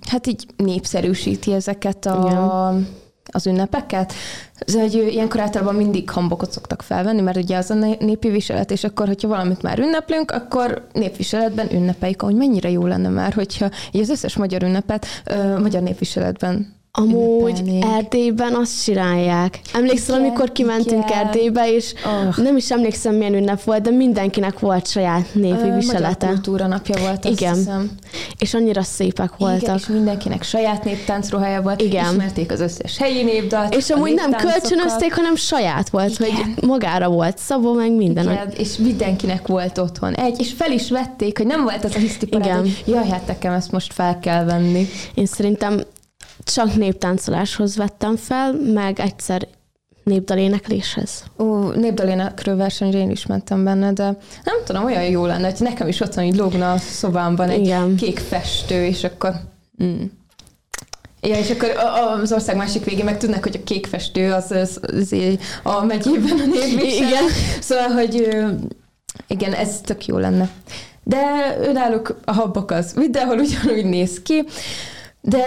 hát 0.10 0.28
így 0.28 0.46
népszerűsíti 0.58 1.54
ezeket 1.54 2.06
a, 2.06 2.76
az 3.32 3.48
ünnepeket. 3.48 4.14
Ez, 4.60 4.76
hogy 4.76 4.94
ilyenkor 4.94 5.40
általában 5.40 5.76
mindig 5.76 6.10
hambokot 6.10 6.52
szoktak 6.52 6.82
felvenni, 6.82 7.22
mert 7.22 7.38
ugye 7.38 7.58
az 7.58 7.70
a 7.70 7.74
né- 7.74 8.00
népi 8.00 8.30
viselet, 8.30 8.72
és 8.72 8.84
akkor, 8.84 9.08
hogyha 9.08 9.28
valamit 9.28 9.62
már 9.62 9.80
ünneplünk, 9.80 10.32
akkor 10.32 10.88
népviseletben 10.94 11.74
ünnepeljük, 11.74 12.22
ahogy 12.22 12.36
mennyire 12.36 12.70
jó 12.70 12.86
lenne 12.86 13.10
már, 13.10 13.34
hogyha 13.34 13.70
így 13.92 14.02
az 14.02 14.10
összes 14.10 14.36
magyar 14.36 14.64
ünnepet 14.64 15.06
ö, 15.26 15.60
magyar 15.60 15.82
népviseletben 15.82 16.79
Amúgy 16.92 17.60
ünnepelnénk. 17.60 17.86
Erdélyben 17.86 18.54
azt 18.56 18.84
csinálják. 18.84 19.60
Emlékszel, 19.74 20.16
Igen, 20.16 20.28
amikor 20.30 20.52
kimentünk 20.52 21.04
igen. 21.10 21.26
Erdélybe, 21.26 21.74
és 21.74 21.94
Oh. 22.06 22.38
nem 22.38 22.58
is 22.58 22.72
emlékszem, 22.72 23.16
milyen 23.16 23.34
ünnep 23.34 23.64
volt, 23.64 23.82
de 23.82 23.90
mindenkinek 23.90 24.60
volt 24.60 24.88
saját 24.88 25.26
népi 25.34 25.48
Ö, 25.58 25.60
Magyar 25.62 25.76
viselete. 25.76 26.28
kultúra 26.28 26.68
napja 26.68 27.00
volt, 27.02 27.26
azt 27.26 27.40
Igen. 27.40 27.54
hiszem. 27.56 27.90
És 28.40 28.54
annyira 28.54 28.84
szépek 28.84 29.32
voltak. 29.38 29.62
Igen, 29.62 29.76
és 29.76 29.88
mindenkinek 29.88 30.44
saját 30.44 30.84
néptáncruhája 30.84 31.62
volt. 31.62 31.82
Igen. 31.82 32.06
Ismerték 32.12 32.52
az 32.52 32.60
összes 32.60 32.98
helyi 32.98 33.24
népdalt. 33.24 33.76
És 33.76 33.90
amúgy 33.90 34.14
nem 34.14 34.32
kölcsönözték, 34.32 35.14
hanem 35.16 35.36
saját 35.36 35.90
volt, 35.90 36.20
Igen. 36.20 36.36
hogy 36.36 36.68
magára 36.68 37.10
volt 37.10 37.38
szabó, 37.38 37.74
meg 37.74 37.92
minden. 37.92 38.24
Igen, 38.32 38.52
és 38.58 38.78
mindenkinek 38.78 39.48
volt 39.48 39.78
otthon 39.78 40.14
egy, 40.14 40.40
és 40.40 40.54
fel 40.58 40.72
is 40.72 40.90
vették, 40.90 41.38
hogy 41.38 41.48
nem 41.48 41.64
volt 41.64 41.86
ez 41.86 41.96
a 41.96 42.00
hisztiparád, 42.00 42.46
Igen. 42.46 42.60
hogy 42.60 42.84
jaj, 42.86 43.08
hát 43.10 43.28
nekem 43.28 43.54
ezt 43.54 43.72
most 43.72 43.94
fel 43.94 44.20
kell 44.20 44.44
venni. 44.44 44.88
Én 45.14 45.26
szerintem 45.26 45.82
csak 46.54 46.76
néptáncoláshoz 46.76 47.76
vettem 47.76 48.16
fel, 48.16 48.54
meg 48.74 49.00
egyszer 49.00 49.48
népdalénekléshez. 50.04 51.24
Ó, 51.38 51.70
népdalénekről 51.70 52.56
versenyre 52.56 52.98
én 52.98 53.10
is 53.10 53.26
mentem 53.26 53.64
benne, 53.64 53.94
de 53.94 54.04
nem 54.44 54.56
tudom, 54.66 54.84
olyan 54.84 55.04
jó 55.04 55.26
lenne, 55.26 55.50
hogy 55.50 55.60
nekem 55.60 55.88
is 55.88 56.00
otthon 56.00 56.24
így 56.24 56.36
lógna 56.36 56.72
a 56.72 56.78
szobámban 56.78 57.50
egy 57.50 57.60
Igen. 57.60 57.96
kék 57.96 58.20
festő, 58.20 58.86
és 58.86 59.04
akkor... 59.04 59.34
Mm. 59.84 60.04
Ja, 61.22 61.38
és 61.38 61.50
akkor 61.50 61.70
az 62.22 62.32
ország 62.32 62.56
másik 62.56 62.84
végén 62.84 63.06
meg 63.06 63.18
tudnak, 63.18 63.44
hogy 63.44 63.56
a 63.56 63.64
kék 63.64 63.86
festő 63.86 64.32
az, 64.32 64.52
az, 64.52 64.80
az 64.82 65.16
a 65.64 65.84
megyében 65.86 66.40
a 66.40 66.46
népviselet. 66.46 67.10
Igen. 67.10 67.24
Szóval, 67.60 67.88
hogy 67.88 68.38
igen, 69.28 69.54
ez 69.54 69.82
tök 69.84 70.06
jó 70.06 70.18
lenne. 70.18 70.50
De 71.04 71.22
náluk 71.74 72.20
a 72.26 72.34
habok 72.34 72.72
az 72.72 72.94
mindenhol 72.94 73.38
ugyanúgy 73.38 73.86
néz 73.86 74.22
ki, 74.22 74.44
de 75.22 75.38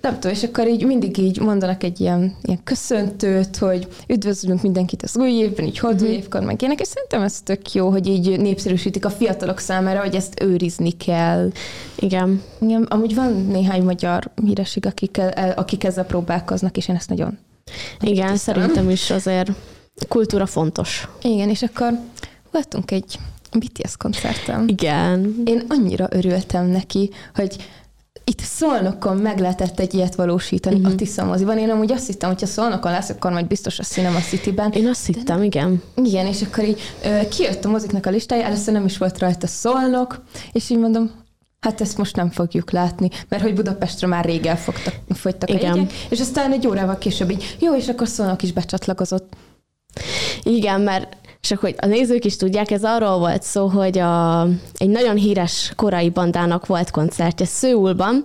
nem 0.00 0.14
tudom, 0.14 0.32
és 0.32 0.42
akkor 0.42 0.68
így 0.68 0.86
mindig 0.86 1.18
így 1.18 1.40
mondanak 1.40 1.82
egy 1.82 2.00
ilyen, 2.00 2.36
ilyen 2.42 2.60
köszöntőt, 2.64 3.56
hogy 3.56 3.86
üdvözlünk 4.08 4.62
mindenkit 4.62 5.02
az 5.02 5.16
új 5.16 5.30
évben, 5.30 5.64
így 5.64 5.78
holdú 5.78 6.04
Mhm. 6.04 6.12
évkor, 6.12 6.40
meg 6.40 6.60
ilyenek, 6.62 6.80
és 6.80 6.86
szerintem 6.86 7.22
ez 7.22 7.40
tök 7.40 7.72
jó, 7.72 7.90
hogy 7.90 8.06
így 8.06 8.40
népszerűsítik 8.40 9.04
a 9.04 9.10
fiatalok 9.10 9.58
számára, 9.58 10.00
hogy 10.00 10.14
ezt 10.14 10.42
őrizni 10.42 10.90
kell. 10.90 11.50
Igen. 11.98 12.42
Igen, 12.60 12.82
amúgy 12.82 13.14
van 13.14 13.46
néhány 13.46 13.82
magyar 13.82 14.30
híresség, 14.44 14.86
akik, 14.86 15.20
akik 15.56 15.84
ezzel 15.84 16.04
próbálkoznak, 16.04 16.76
és 16.76 16.88
én 16.88 16.96
ezt 16.96 17.08
nagyon... 17.08 17.38
Igen, 18.00 18.32
tisztelem. 18.32 18.60
szerintem 18.60 18.90
is 18.90 19.10
azért 19.10 19.50
kultúra 20.08 20.46
fontos. 20.46 21.08
Igen, 21.22 21.48
és 21.48 21.62
akkor 21.62 21.92
voltunk 22.50 22.90
egy 22.90 23.18
BTS 23.58 23.96
koncerten. 23.96 24.68
Igen. 24.68 25.34
Én 25.44 25.62
annyira 25.68 26.06
örültem 26.10 26.66
neki, 26.66 27.10
hogy 27.34 27.56
itt 28.28 28.40
Szolnokon 28.40 29.16
meg 29.16 29.38
lehetett 29.38 29.80
egy 29.80 29.94
ilyet 29.94 30.14
valósítani 30.14 30.76
uh-huh. 30.76 30.92
a 30.92 30.94
Tisza 30.94 31.24
moziban. 31.24 31.58
Én 31.58 31.70
amúgy 31.70 31.92
azt 31.92 32.06
hittem, 32.06 32.30
hogy 32.30 32.40
ha 32.40 32.46
Szolnokon 32.46 32.92
lesz, 32.92 33.08
akkor 33.08 33.30
majd 33.32 33.46
biztos 33.46 33.78
a 33.78 33.82
Cinema 33.82 34.18
City-ben. 34.18 34.72
Én 34.72 34.86
azt 34.86 35.06
hittem, 35.06 35.42
igen. 35.42 35.82
Igen, 35.94 36.26
és 36.26 36.42
akkor 36.42 36.64
így 36.64 36.80
ö, 37.04 37.28
kijött 37.28 37.64
a 37.64 37.68
moziknak 37.68 38.06
a 38.06 38.10
listája, 38.10 38.44
először 38.44 38.74
nem 38.74 38.84
is 38.84 38.98
volt 38.98 39.18
rajta 39.18 39.46
Szolnok, 39.46 40.22
és 40.52 40.70
így 40.70 40.78
mondom, 40.78 41.10
hát 41.60 41.80
ezt 41.80 41.98
most 41.98 42.16
nem 42.16 42.30
fogjuk 42.30 42.70
látni, 42.70 43.08
mert 43.28 43.42
hogy 43.42 43.54
Budapestre 43.54 44.06
már 44.06 44.24
rég 44.24 44.46
elfogtak, 44.46 44.94
fogytak 45.08 45.50
Igen. 45.50 45.72
a 45.72 45.76
jegyek, 45.76 45.92
és 46.08 46.20
aztán 46.20 46.52
egy 46.52 46.66
órával 46.66 46.98
később 46.98 47.30
így, 47.30 47.56
jó, 47.60 47.74
és 47.74 47.88
akkor 47.88 48.08
Szolnok 48.08 48.42
is 48.42 48.52
becsatlakozott. 48.52 49.32
Igen, 50.42 50.80
mert 50.80 51.16
csak 51.40 51.58
hogy 51.58 51.74
a 51.78 51.86
nézők 51.86 52.24
is 52.24 52.36
tudják, 52.36 52.70
ez 52.70 52.84
arról 52.84 53.18
volt 53.18 53.42
szó, 53.42 53.66
hogy 53.66 53.98
a, 53.98 54.42
egy 54.76 54.88
nagyon 54.88 55.16
híres 55.16 55.72
korai 55.76 56.10
bandának 56.10 56.66
volt 56.66 56.90
koncertje 56.90 57.46
Szőulban, 57.46 58.22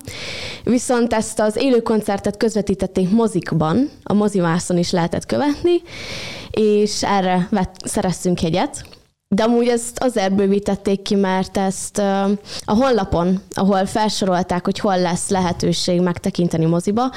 viszont 0.63 1.13
ezt 1.13 1.39
az 1.39 1.55
élő 1.55 1.82
koncertet 1.82 2.38
közvetítették 2.38 3.10
mozikban, 3.10 3.89
a 4.03 4.13
mozimászon 4.13 4.77
is 4.77 4.91
lehetett 4.91 5.25
követni, 5.25 5.82
és 6.51 7.03
erre 7.03 7.48
vett, 7.51 7.75
szereztünk 7.86 8.41
jegyet. 8.41 8.86
De 9.33 9.43
amúgy 9.43 9.67
ezt 9.67 9.99
azért 10.03 10.35
bővítették 10.35 11.01
ki, 11.01 11.15
mert 11.15 11.57
ezt 11.57 11.97
a 12.65 12.73
honlapon, 12.73 13.41
ahol 13.51 13.85
felsorolták, 13.85 14.65
hogy 14.65 14.79
hol 14.79 14.99
lesz 14.99 15.29
lehetőség 15.29 16.01
megtekinteni 16.01 16.65
moziba, 16.65 17.11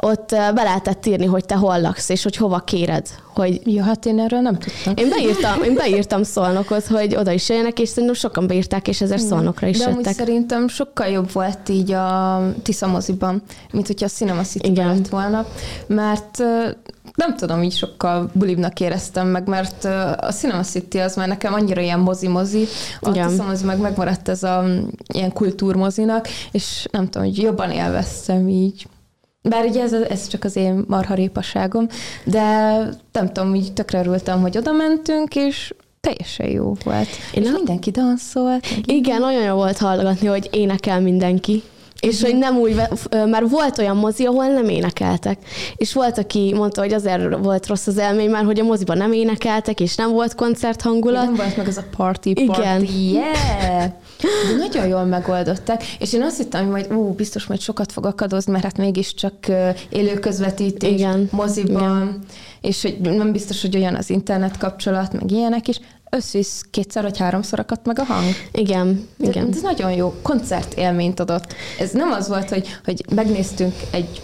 ott 0.00 0.28
be 0.28 0.62
lehetett 0.62 1.06
írni, 1.06 1.26
hogy 1.26 1.44
te 1.44 1.54
hol 1.54 1.80
laksz, 1.80 2.08
és 2.08 2.22
hogy 2.22 2.36
hova 2.36 2.58
kéred, 2.58 3.06
hogy 3.34 3.60
Ja, 3.64 3.82
hát 3.84 4.06
én 4.06 4.20
erről 4.20 4.40
nem 4.40 4.58
tudtam. 4.58 4.92
én 4.96 5.08
beírtam, 5.08 5.62
én 5.62 5.74
beírtam 5.74 6.22
szolnokot, 6.22 6.86
hogy 6.86 7.14
oda 7.16 7.32
is 7.32 7.48
jöjjenek, 7.48 7.78
és 7.80 7.88
szerintem 7.88 8.14
sokan 8.14 8.46
beírták, 8.46 8.88
és 8.88 9.00
ezért 9.00 9.22
szolnokra 9.22 9.66
is 9.66 9.78
De 9.78 9.90
jöttek. 9.90 10.14
szerintem 10.14 10.68
sokkal 10.68 11.06
jobb 11.06 11.32
volt 11.32 11.68
így 11.68 11.92
a 11.92 12.42
Tisza 12.62 12.86
moziban, 12.86 13.42
mint 13.70 13.86
hogyha 13.86 14.06
a 14.06 14.08
Cinema 14.08 14.42
city 14.42 14.74
lett 14.74 15.08
volna, 15.08 15.46
mert 15.86 16.42
nem 17.18 17.36
tudom, 17.36 17.62
így 17.62 17.72
sokkal 17.76 18.30
bulibnak 18.32 18.80
éreztem 18.80 19.28
meg, 19.28 19.46
mert 19.48 19.84
a 20.20 20.32
Cinema 20.32 20.62
City 20.62 20.98
az 20.98 21.16
már 21.16 21.28
nekem 21.28 21.52
annyira 21.54 21.80
ilyen 21.80 21.98
mozi-mozi, 21.98 22.64
a 23.00 23.10
Igen. 23.10 23.28
Tisza 23.28 23.42
mozi 23.44 23.64
meg 23.64 23.78
megmaradt 23.78 24.28
ez 24.28 24.42
a 24.42 24.62
mm, 24.62 24.78
ilyen 25.14 25.32
kultúrmozinak, 25.32 26.28
és 26.50 26.86
nem 26.90 27.08
tudom, 27.08 27.26
hogy 27.28 27.38
jobban 27.38 27.70
élveztem 27.70 28.48
így. 28.48 28.86
Bár 29.42 29.64
ugye 29.64 29.82
ez, 29.82 29.92
ez 29.92 30.26
csak 30.26 30.44
az 30.44 30.56
én 30.56 30.84
marharépaságom, 30.88 31.86
de 32.24 32.42
nem 33.12 33.32
tudom, 33.32 33.54
így 33.54 33.72
tökre 33.72 33.98
örültem, 33.98 34.40
hogy 34.40 34.56
oda 34.56 34.72
mentünk, 34.72 35.36
és 35.36 35.74
teljesen 36.00 36.46
jó 36.48 36.74
volt. 36.84 37.08
Én 37.34 37.42
és 37.42 37.44
nem- 37.44 37.54
mindenki 37.54 37.90
danszolt. 37.90 38.66
meg 38.70 38.96
Igen, 38.96 39.20
nagyon 39.20 39.42
jó 39.42 39.54
volt 39.54 39.78
hallgatni, 39.78 40.26
hogy 40.26 40.48
énekel 40.52 41.00
mindenki. 41.00 41.62
És 42.00 42.22
hogy 42.22 42.36
nem 42.36 42.56
úgy, 42.56 42.74
mert 43.10 43.48
volt 43.48 43.78
olyan 43.78 43.96
mozi, 43.96 44.24
ahol 44.24 44.46
nem 44.46 44.68
énekeltek. 44.68 45.38
És 45.76 45.92
volt, 45.92 46.18
aki 46.18 46.52
mondta, 46.54 46.80
hogy 46.80 46.92
azért 46.92 47.36
volt 47.36 47.66
rossz 47.66 47.86
az 47.86 47.96
élmény, 47.96 48.30
mert 48.30 48.44
hogy 48.44 48.60
a 48.60 48.64
moziban 48.64 48.96
nem 48.96 49.12
énekeltek, 49.12 49.80
és 49.80 49.94
nem 49.94 50.10
volt 50.10 50.34
koncert 50.34 50.82
hangulat. 50.82 51.24
Nem 51.24 51.34
volt 51.34 51.56
meg 51.56 51.66
az 51.66 51.76
a 51.76 51.84
party, 51.96 52.32
party, 52.32 52.60
Igen. 52.60 52.86
yeah! 53.12 53.90
De 54.20 54.56
nagyon 54.58 54.86
jól 54.86 55.04
megoldották, 55.04 55.82
és 55.98 56.12
én 56.12 56.22
azt 56.22 56.36
hittem, 56.36 56.62
hogy 56.62 56.70
majd 56.70 56.92
ú, 56.92 57.12
biztos 57.12 57.46
majd 57.46 57.60
sokat 57.60 57.92
fog 57.92 58.06
akadozni, 58.06 58.52
mert 58.52 58.64
hát 58.64 58.76
mégiscsak 58.76 59.34
élő 59.88 60.14
közvetítés 60.18 60.92
Igen. 60.92 61.28
moziban, 61.32 62.02
Igen. 62.02 62.18
és 62.60 62.82
hogy 62.82 62.98
nem 63.00 63.32
biztos, 63.32 63.60
hogy 63.60 63.76
olyan 63.76 63.94
az 63.94 64.10
internet 64.10 64.58
kapcsolat, 64.58 65.12
meg 65.12 65.30
ilyenek 65.30 65.68
is 65.68 65.80
összvisz 66.10 66.64
kétszer 66.70 67.02
vagy 67.02 67.18
háromszor 67.18 67.58
akadt 67.58 67.86
meg 67.86 67.98
a 67.98 68.04
hang. 68.04 68.34
Igen, 68.52 69.08
de, 69.16 69.28
igen. 69.28 69.48
Ez 69.52 69.60
nagyon 69.60 69.92
jó 69.92 70.14
koncertélményt 70.22 71.20
adott. 71.20 71.54
Ez 71.78 71.90
nem 71.90 72.10
az 72.10 72.28
volt, 72.28 72.48
hogy, 72.48 72.68
hogy 72.84 73.04
megnéztünk 73.14 73.74
egy 73.90 74.22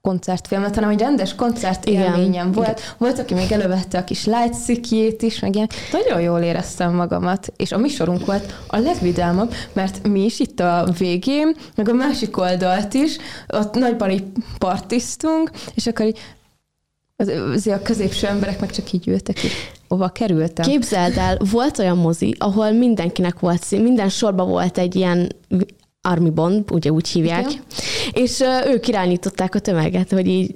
koncertfilmet, 0.00 0.74
hanem 0.74 0.90
egy 0.90 0.98
rendes 0.98 1.34
koncertélményem 1.34 2.52
volt. 2.52 2.68
Igen. 2.68 2.82
Volt, 2.98 3.18
aki 3.18 3.34
még 3.34 3.52
elővette 3.52 3.98
a 3.98 4.04
kis 4.04 4.26
lightszikjét 4.26 5.22
is, 5.22 5.40
meg 5.40 5.54
ilyen. 5.54 5.68
Nagyon 5.92 6.20
jól 6.20 6.40
éreztem 6.40 6.94
magamat, 6.94 7.52
és 7.56 7.72
a 7.72 7.78
mi 7.78 7.88
sorunk 7.88 8.26
volt 8.26 8.54
a 8.66 8.78
legvidámabb, 8.78 9.54
mert 9.72 10.08
mi 10.08 10.24
is 10.24 10.40
itt 10.40 10.60
a 10.60 10.88
végén, 10.98 11.56
meg 11.74 11.88
a 11.88 11.92
másik 11.92 12.36
oldalt 12.36 12.94
is, 12.94 13.16
ott 13.48 13.74
nagyban 13.74 14.10
így 14.10 14.24
partiztunk, 14.58 15.50
és 15.74 15.86
akkor 15.86 16.06
így 16.06 16.18
azért 17.16 17.80
a 17.80 17.82
középső 17.82 18.26
emberek 18.26 18.60
meg 18.60 18.70
csak 18.70 18.92
így 18.92 19.08
ültek, 19.08 19.42
és 19.42 19.52
hova 19.90 20.08
kerültem. 20.08 20.66
Képzeld 20.66 21.16
el, 21.16 21.38
volt 21.50 21.78
olyan 21.78 21.96
mozi, 21.96 22.34
ahol 22.38 22.70
mindenkinek 22.70 23.38
volt 23.38 23.62
szín, 23.62 23.80
minden 23.80 24.08
sorban 24.08 24.48
volt 24.48 24.78
egy 24.78 24.94
ilyen 24.94 25.28
Army 26.02 26.30
Bond, 26.30 26.70
ugye 26.70 26.90
úgy 26.90 27.08
hívják, 27.08 27.50
Igen. 27.50 27.62
és 28.12 28.42
ők 28.66 28.88
irányították 28.88 29.54
a 29.54 29.58
tömeget, 29.58 30.10
hogy 30.10 30.26
így 30.26 30.54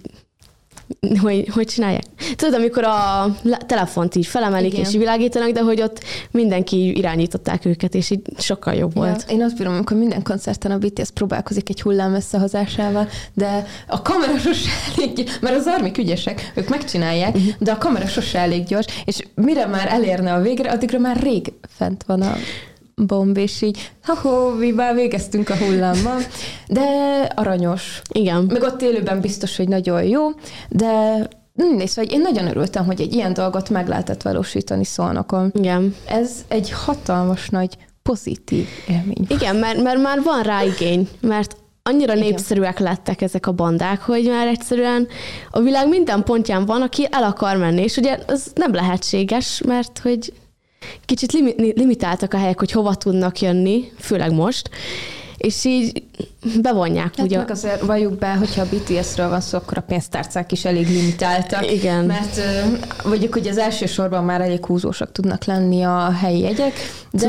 hogy, 1.20 1.48
hogy 1.48 1.66
csinálják? 1.66 2.04
Tudod, 2.36 2.54
amikor 2.54 2.84
a 2.84 3.26
telefont 3.66 4.14
így 4.14 4.26
felemelik 4.26 4.72
Igen. 4.72 4.84
és 4.84 4.92
világítanak, 4.92 5.50
de 5.50 5.60
hogy 5.60 5.82
ott 5.82 6.04
mindenki 6.30 6.96
irányították 6.96 7.64
őket, 7.64 7.94
és 7.94 8.10
így 8.10 8.20
sokkal 8.38 8.74
jobb 8.74 8.94
volt. 8.94 9.24
Ja, 9.28 9.34
én 9.34 9.42
azt 9.42 9.56
bírom, 9.56 9.74
amikor 9.74 9.96
minden 9.96 10.22
koncerten 10.22 10.70
a 10.70 10.78
BTS 10.78 11.10
próbálkozik 11.10 11.68
egy 11.68 11.82
hullám 11.82 12.14
összehozásával, 12.14 13.08
de 13.34 13.66
a 13.86 14.02
kamera 14.02 14.38
sose 14.38 14.70
elég, 14.96 15.30
mert 15.40 15.56
az 15.56 15.66
armik 15.66 15.98
ügyesek, 15.98 16.52
ők 16.54 16.68
megcsinálják, 16.68 17.34
uh-huh. 17.34 17.52
de 17.58 17.70
a 17.70 17.78
kamera 17.78 18.06
sose 18.06 18.38
elég 18.38 18.64
gyors, 18.64 18.86
és 19.04 19.18
mire 19.34 19.66
már 19.66 19.88
elérne 19.88 20.32
a 20.32 20.40
végre, 20.40 20.70
addigra 20.70 20.98
már 20.98 21.22
rég 21.22 21.52
fent 21.76 22.04
van 22.06 22.22
a 22.22 22.36
bomb, 22.96 23.36
és 23.36 23.62
így, 23.62 23.90
ha 24.02 24.56
vibá, 24.56 24.92
végeztünk 24.92 25.48
a 25.48 25.56
hullámmal, 25.56 26.20
de 26.68 26.82
aranyos. 27.34 28.02
Igen. 28.12 28.44
Meg 28.52 28.62
ott 28.62 28.82
élőben 28.82 29.20
biztos, 29.20 29.56
hogy 29.56 29.68
nagyon 29.68 30.04
jó, 30.04 30.28
de 30.68 31.28
Nézd, 31.54 31.96
vagy 31.96 32.12
én 32.12 32.20
nagyon 32.20 32.46
örültem, 32.46 32.84
hogy 32.84 33.00
egy 33.00 33.14
ilyen 33.14 33.32
dolgot 33.32 33.70
meg 33.70 33.88
lehetett 33.88 34.22
valósítani 34.22 34.84
szolnokon. 34.84 35.50
Igen. 35.54 35.94
Ez 36.06 36.44
egy 36.48 36.70
hatalmas 36.70 37.48
nagy 37.48 37.76
pozitív 38.02 38.68
élmény. 38.88 39.26
Igen, 39.28 39.56
mert, 39.56 39.82
mert 39.82 40.02
már 40.02 40.22
van 40.22 40.42
rá 40.42 40.64
igény, 40.64 41.08
mert 41.20 41.56
annyira 41.82 42.14
Igen. 42.14 42.26
népszerűek 42.26 42.78
lettek 42.78 43.20
ezek 43.20 43.46
a 43.46 43.52
bandák, 43.52 44.00
hogy 44.00 44.26
már 44.26 44.46
egyszerűen 44.46 45.08
a 45.50 45.60
világ 45.60 45.88
minden 45.88 46.24
pontján 46.24 46.64
van, 46.66 46.82
aki 46.82 47.06
el 47.10 47.22
akar 47.22 47.56
menni, 47.56 47.82
és 47.82 47.96
ugye 47.96 48.18
ez 48.26 48.46
nem 48.54 48.74
lehetséges, 48.74 49.60
mert 49.66 49.98
hogy 49.98 50.32
kicsit 51.04 51.32
limitáltak 51.56 52.34
a 52.34 52.38
helyek, 52.38 52.58
hogy 52.58 52.70
hova 52.70 52.94
tudnak 52.94 53.40
jönni, 53.40 53.92
főleg 53.98 54.32
most, 54.32 54.70
és 55.36 55.64
így 55.64 56.02
bevonják. 56.62 57.16
Hát 57.16 57.26
ugye. 57.26 57.36
meg 57.36 57.50
azért 57.50 57.80
valljuk 57.80 58.18
be, 58.18 58.34
hogyha 58.34 58.62
a 58.62 58.66
BTS-ről 58.70 59.28
van 59.28 59.40
szó, 59.40 59.58
akkor 59.58 59.78
a 59.78 59.80
pénztárcák 59.80 60.52
is 60.52 60.64
elég 60.64 60.88
limitáltak. 60.88 61.70
Igen. 61.72 62.04
Mert 62.04 62.40
mondjuk, 63.04 63.32
hogy 63.32 63.48
az 63.48 63.58
első 63.58 63.86
sorban 63.86 64.24
már 64.24 64.40
elég 64.40 64.64
húzósak 64.64 65.12
tudnak 65.12 65.44
lenni 65.44 65.82
a 65.82 66.10
helyi 66.10 66.40
jegyek, 66.40 66.72
de 67.10 67.28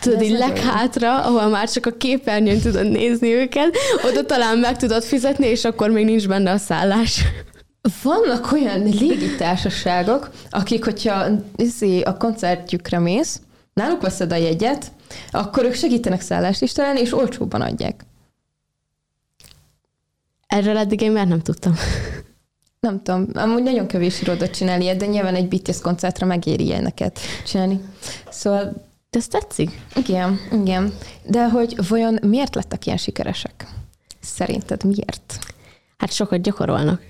Tudod, 0.00 0.22
így 0.22 0.30
leghátra, 0.30 1.22
ahol 1.24 1.48
már 1.48 1.70
csak 1.70 1.86
a 1.86 1.90
képernyőn 1.90 2.60
tudod 2.60 2.90
nézni 2.90 3.32
őket, 3.32 3.76
oda 4.10 4.24
talán 4.24 4.58
meg 4.58 4.76
tudod 4.76 5.02
fizetni, 5.02 5.46
és 5.46 5.64
akkor 5.64 5.90
még 5.90 6.04
nincs 6.04 6.28
benne 6.28 6.50
a 6.50 6.56
szállás. 6.56 7.24
Vannak 8.02 8.52
olyan 8.52 8.82
légitársaságok, 8.82 10.30
akik, 10.50 10.84
hogyha 10.84 11.26
izé, 11.56 12.00
a 12.00 12.16
koncertjükre 12.16 12.98
mész, 12.98 13.40
náluk 13.72 14.02
veszed 14.02 14.32
a 14.32 14.36
jegyet, 14.36 14.92
akkor 15.30 15.64
ők 15.64 15.74
segítenek 15.74 16.20
szállást 16.20 16.62
is 16.62 16.72
találni, 16.72 17.00
és 17.00 17.12
olcsóban 17.12 17.60
adják. 17.60 18.04
Erről 20.46 20.76
eddig 20.76 21.00
én 21.00 21.12
már 21.12 21.26
nem 21.26 21.40
tudtam. 21.40 21.74
Nem 22.80 23.02
tudom, 23.02 23.26
amúgy 23.34 23.62
nagyon 23.62 23.86
kevés 23.86 24.20
irodot 24.20 24.50
csinál 24.50 24.80
ilyet, 24.80 24.96
de 24.96 25.06
nyilván 25.06 25.34
egy 25.34 25.48
BTS 25.48 25.80
koncertre 25.80 26.26
megéri 26.26 26.64
ilyeneket 26.64 27.20
csinálni. 27.46 27.80
Szóval... 28.30 28.84
De 29.10 29.18
ez 29.18 29.28
tetszik? 29.28 29.80
Igen, 29.94 30.40
igen. 30.52 30.92
De 31.24 31.48
hogy 31.48 31.88
vajon 31.88 32.18
miért 32.22 32.54
lettek 32.54 32.86
ilyen 32.86 32.98
sikeresek? 32.98 33.66
Szerinted 34.20 34.84
miért? 34.84 35.38
Hát 35.96 36.12
sokat 36.12 36.40
gyakorolnak. 36.40 37.02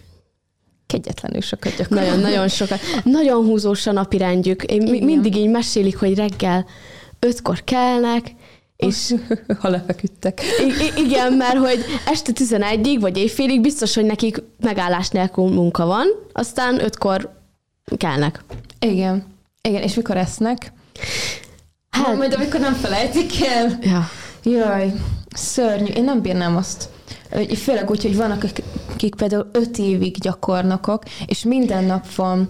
Kegyetlenül 0.87 1.40
sokat 1.40 1.77
gyakorolnak. 1.77 2.11
Nagyon-nagyon 2.14 2.49
sokat. 2.49 2.81
Nagyon 3.05 3.44
húzós 3.44 3.87
a 3.87 3.92
napi 3.92 4.16
rendjük. 4.16 4.62
Én 4.62 4.83
Igen. 4.83 5.05
mindig 5.05 5.37
így 5.37 5.49
mesélik, 5.51 5.96
hogy 5.99 6.14
reggel 6.14 6.66
ötkor 7.18 7.64
kelnek, 7.64 8.35
és 8.77 9.14
ha 9.61 9.68
lefeküdtek. 9.68 10.40
I- 10.68 11.01
igen, 11.01 11.33
mert 11.33 11.57
hogy 11.57 11.85
este 12.07 12.33
11-ig 12.35 12.96
vagy 13.01 13.16
éjfélig 13.16 13.61
biztos, 13.61 13.94
hogy 13.94 14.05
nekik 14.05 14.42
megállás 14.61 15.09
nélkül 15.09 15.44
munka 15.44 15.87
van, 15.87 16.07
aztán 16.33 16.85
ötkor 16.85 17.31
kelnek. 17.96 18.44
Igen. 18.79 19.27
Igen, 19.62 19.83
és 19.83 19.94
mikor 19.94 20.16
esznek? 20.16 20.72
Hát, 21.90 22.16
majd 22.16 22.35
amikor 22.35 22.61
nem 22.61 22.75
felejtik 22.75 23.44
el. 23.46 23.79
Ja. 23.83 24.09
Jaj, 24.42 24.92
szörnyű. 25.35 25.92
Én 25.92 26.05
nem 26.05 26.20
bírnám 26.22 26.57
azt. 26.57 26.88
Főleg 27.57 27.91
úgy, 27.91 28.03
hogy 28.03 28.17
vannak, 28.17 28.45
akik 28.93 29.15
például 29.15 29.49
öt 29.53 29.79
évig 29.79 30.19
gyakornokok, 30.19 31.03
és 31.27 31.45
minden 31.45 31.85
nap 31.85 32.15
van 32.15 32.47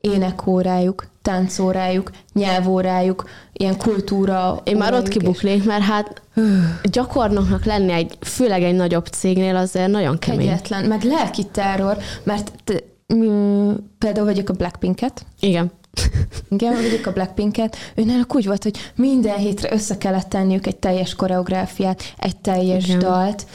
énekórájuk, 0.00 1.06
táncórájuk, 1.22 2.10
nyelvórájuk, 2.32 3.24
ilyen 3.52 3.76
kultúra. 3.76 4.60
Én 4.64 4.76
már 4.76 4.94
ott 4.94 5.08
kibuknék, 5.08 5.64
mert 5.64 5.82
hát 5.82 6.22
gyakornoknak 6.82 7.64
lenni 7.64 7.92
egy, 7.92 8.18
főleg 8.20 8.62
egy 8.62 8.74
nagyobb 8.74 9.06
cégnél 9.06 9.56
azért 9.56 9.90
nagyon 9.90 10.18
kemény. 10.18 10.46
Kegyetlen, 10.46 10.84
meg 10.84 11.02
lelki 11.02 11.44
terror, 11.44 11.96
mert 12.22 12.52
te, 12.64 12.74
m- 13.14 13.80
például 13.98 14.26
vagyok 14.26 14.48
a 14.48 14.52
Blackpinket. 14.52 15.26
Igen. 15.40 15.70
Igen, 16.48 16.74
vegyük 16.74 17.06
a 17.06 17.12
Blackpinket, 17.12 17.76
őnek 17.94 18.34
úgy 18.34 18.46
volt, 18.46 18.62
hogy 18.62 18.76
minden 18.96 19.36
hétre 19.36 19.72
össze 19.72 19.98
kellett 19.98 20.28
tenniük 20.28 20.66
egy 20.66 20.76
teljes 20.76 21.14
koreográfiát, 21.14 22.02
egy 22.18 22.36
teljes 22.36 22.84
Igen. 22.84 22.98
dalt, 22.98 23.46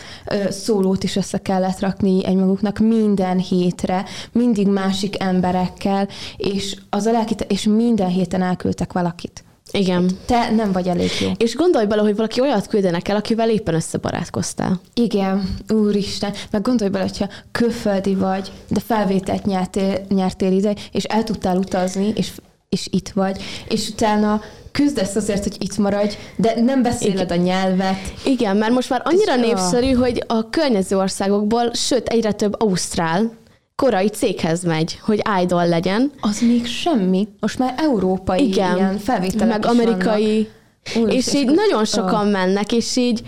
szólót 0.49 1.03
is 1.03 1.15
össze 1.15 1.37
kellett 1.37 1.79
rakni 1.79 2.25
egymaguknak 2.25 2.79
minden 2.79 3.37
hétre, 3.39 4.05
mindig 4.31 4.67
másik 4.67 5.21
emberekkel, 5.21 6.07
és 6.37 6.77
az 6.89 7.05
a 7.05 7.11
lelki, 7.11 7.35
és 7.47 7.63
minden 7.63 8.09
héten 8.09 8.41
elküldtek 8.41 8.93
valakit. 8.93 9.43
Igen. 9.71 10.09
Te 10.25 10.49
nem 10.49 10.71
vagy 10.71 10.87
elég 10.87 11.11
jó. 11.19 11.31
És 11.37 11.55
gondolj 11.55 11.85
bele, 11.85 12.01
hogy 12.01 12.15
valaki 12.15 12.41
olyat 12.41 12.67
küldenek 12.67 13.07
el, 13.07 13.15
akivel 13.15 13.49
éppen 13.49 13.73
összebarátkoztál. 13.73 14.81
Igen, 14.93 15.55
úristen. 15.69 16.33
Meg 16.51 16.61
gondolj 16.61 16.89
bele, 16.89 17.03
hogyha 17.03 17.29
külföldi 17.51 18.15
vagy, 18.15 18.51
de 18.67 18.79
felvételt 18.79 19.45
nyertél, 19.45 20.05
nyertél 20.09 20.51
ide, 20.51 20.75
és 20.91 21.03
el 21.03 21.23
tudtál 21.23 21.57
utazni, 21.57 22.13
és, 22.15 22.31
és 22.69 22.87
itt 22.91 23.09
vagy, 23.09 23.43
és 23.69 23.89
utána 23.89 24.41
küzdesz 24.71 25.15
azért, 25.15 25.43
hogy 25.43 25.55
itt 25.59 25.77
maradj, 25.77 26.15
de 26.35 26.61
nem 26.61 26.81
beszéled 26.81 27.31
Igen. 27.31 27.39
a 27.39 27.43
nyelvet. 27.43 28.13
Igen, 28.25 28.57
mert 28.57 28.73
most 28.73 28.89
már 28.89 29.01
annyira 29.05 29.35
népszerű, 29.35 29.91
hogy 29.91 30.23
a 30.27 30.49
környező 30.49 30.97
országokból, 30.97 31.73
sőt 31.73 32.07
egyre 32.07 32.31
több 32.31 32.61
ausztrál 32.61 33.31
korai 33.75 34.07
céghez 34.07 34.63
megy, 34.63 34.99
hogy 35.01 35.21
idol 35.41 35.67
legyen. 35.67 36.11
Az 36.21 36.39
még 36.39 36.65
semmi. 36.65 37.27
Most 37.39 37.59
már 37.59 37.73
európai 37.77 38.47
Igen, 38.47 38.75
ilyen 38.75 38.97
felvételek 38.97 39.47
meg 39.47 39.65
amerikai. 39.65 40.49
Úr, 40.95 41.09
és, 41.09 41.27
és 41.27 41.33
így 41.33 41.51
nagyon 41.51 41.85
sokan 41.85 42.25
oh. 42.25 42.31
mennek, 42.31 42.71
és 42.71 42.95
így 42.95 43.21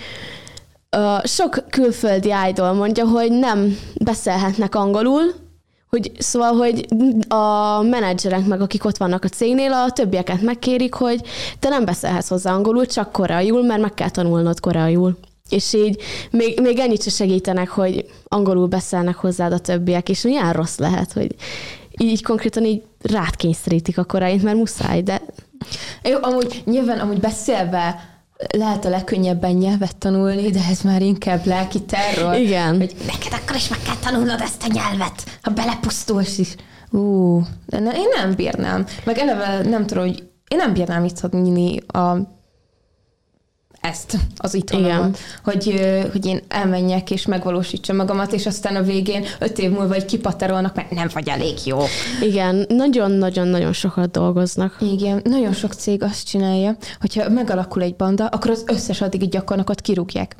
uh, 0.97 1.25
sok 1.25 1.63
külföldi 1.69 2.33
idol 2.49 2.73
mondja, 2.73 3.05
hogy 3.07 3.31
nem 3.31 3.77
beszélhetnek 4.03 4.75
angolul, 4.75 5.33
hogy 5.89 6.11
szóval, 6.17 6.53
hogy 6.53 6.85
a 7.27 7.81
menedzserek 7.81 8.45
meg, 8.45 8.61
akik 8.61 8.85
ott 8.85 8.97
vannak 8.97 9.23
a 9.23 9.27
cégnél, 9.27 9.71
a 9.71 9.91
többieket 9.91 10.41
megkérik, 10.41 10.93
hogy 10.93 11.21
te 11.59 11.69
nem 11.69 11.85
beszélhetsz 11.85 12.27
hozzá 12.27 12.53
angolul, 12.53 12.85
csak 12.85 13.11
koreaiul, 13.11 13.63
mert 13.65 13.81
meg 13.81 13.93
kell 13.93 14.09
tanulnod 14.09 14.59
koreaiul. 14.59 15.17
És 15.49 15.73
így 15.73 16.01
még, 16.31 16.59
még 16.61 16.79
ennyit 16.79 17.03
se 17.03 17.09
segítenek, 17.09 17.69
hogy 17.69 18.05
angolul 18.27 18.67
beszélnek 18.67 19.15
hozzád 19.15 19.51
a 19.51 19.59
többiek, 19.59 20.09
és 20.09 20.21
milyen 20.21 20.53
rossz 20.53 20.77
lehet, 20.77 21.13
hogy 21.13 21.35
így 21.97 22.23
konkrétan 22.23 22.65
így 22.65 22.83
rád 23.01 23.35
kényszerítik 23.35 23.97
a 23.97 24.03
koráint, 24.03 24.43
mert 24.43 24.57
muszáj, 24.57 25.01
de... 25.01 25.21
Jó, 26.03 26.17
amúgy 26.21 26.63
nyilván 26.65 26.99
amúgy 26.99 27.19
beszélve 27.19 28.13
lehet 28.57 28.85
a 28.85 28.89
legkönnyebben 28.89 29.51
nyelvet 29.51 29.97
tanulni, 29.97 30.49
de 30.49 30.59
ez 30.69 30.81
már 30.81 31.01
inkább 31.01 31.45
lelki 31.45 31.81
terror. 31.81 32.35
Igen. 32.35 32.77
Hogy 32.77 32.95
neked 33.05 33.39
akkor 33.41 33.55
is 33.55 33.67
meg 33.67 33.79
kell 33.85 33.95
tanulnod 34.01 34.41
ezt 34.41 34.63
a 34.63 34.73
nyelvet, 34.73 35.23
ha 35.41 35.51
belepusztulsz 35.51 36.37
is. 36.37 36.55
Ú, 36.91 37.41
de 37.65 37.79
ne, 37.79 37.91
én 37.91 38.07
nem 38.15 38.33
bírnám. 38.35 38.85
Meg 39.03 39.17
eleve 39.17 39.69
nem 39.69 39.85
tudom, 39.85 40.03
hogy 40.03 40.23
én 40.47 40.57
nem 40.57 40.73
bírnám 40.73 41.03
itt 41.03 41.19
hagyni 41.19 41.77
a 41.87 42.17
ezt 43.85 44.17
az 44.37 44.53
itthonomat, 44.53 45.17
hogy, 45.43 45.81
hogy 46.11 46.25
én 46.25 46.41
elmenjek 46.47 47.11
és 47.11 47.25
megvalósítsam 47.25 47.95
magamat, 47.95 48.33
és 48.33 48.45
aztán 48.45 48.75
a 48.75 48.81
végén 48.81 49.25
öt 49.39 49.59
év 49.59 49.71
múlva 49.71 49.93
egy 49.93 50.05
kipaterolnak, 50.05 50.75
mert 50.75 50.91
nem 50.91 51.09
vagy 51.13 51.27
elég 51.27 51.57
jó. 51.65 51.79
Igen, 52.21 52.65
nagyon-nagyon-nagyon 52.67 53.73
sokat 53.73 54.11
dolgoznak. 54.11 54.77
Igen, 54.79 55.21
nagyon 55.23 55.53
sok 55.53 55.73
cég 55.73 56.03
azt 56.03 56.27
csinálja, 56.27 56.77
hogyha 56.99 57.29
megalakul 57.29 57.81
egy 57.81 57.95
banda, 57.95 58.25
akkor 58.25 58.51
az 58.51 58.63
összes 58.67 59.01
addigi 59.01 59.27
gyakornokot 59.27 59.81
kirúgják. 59.81 60.35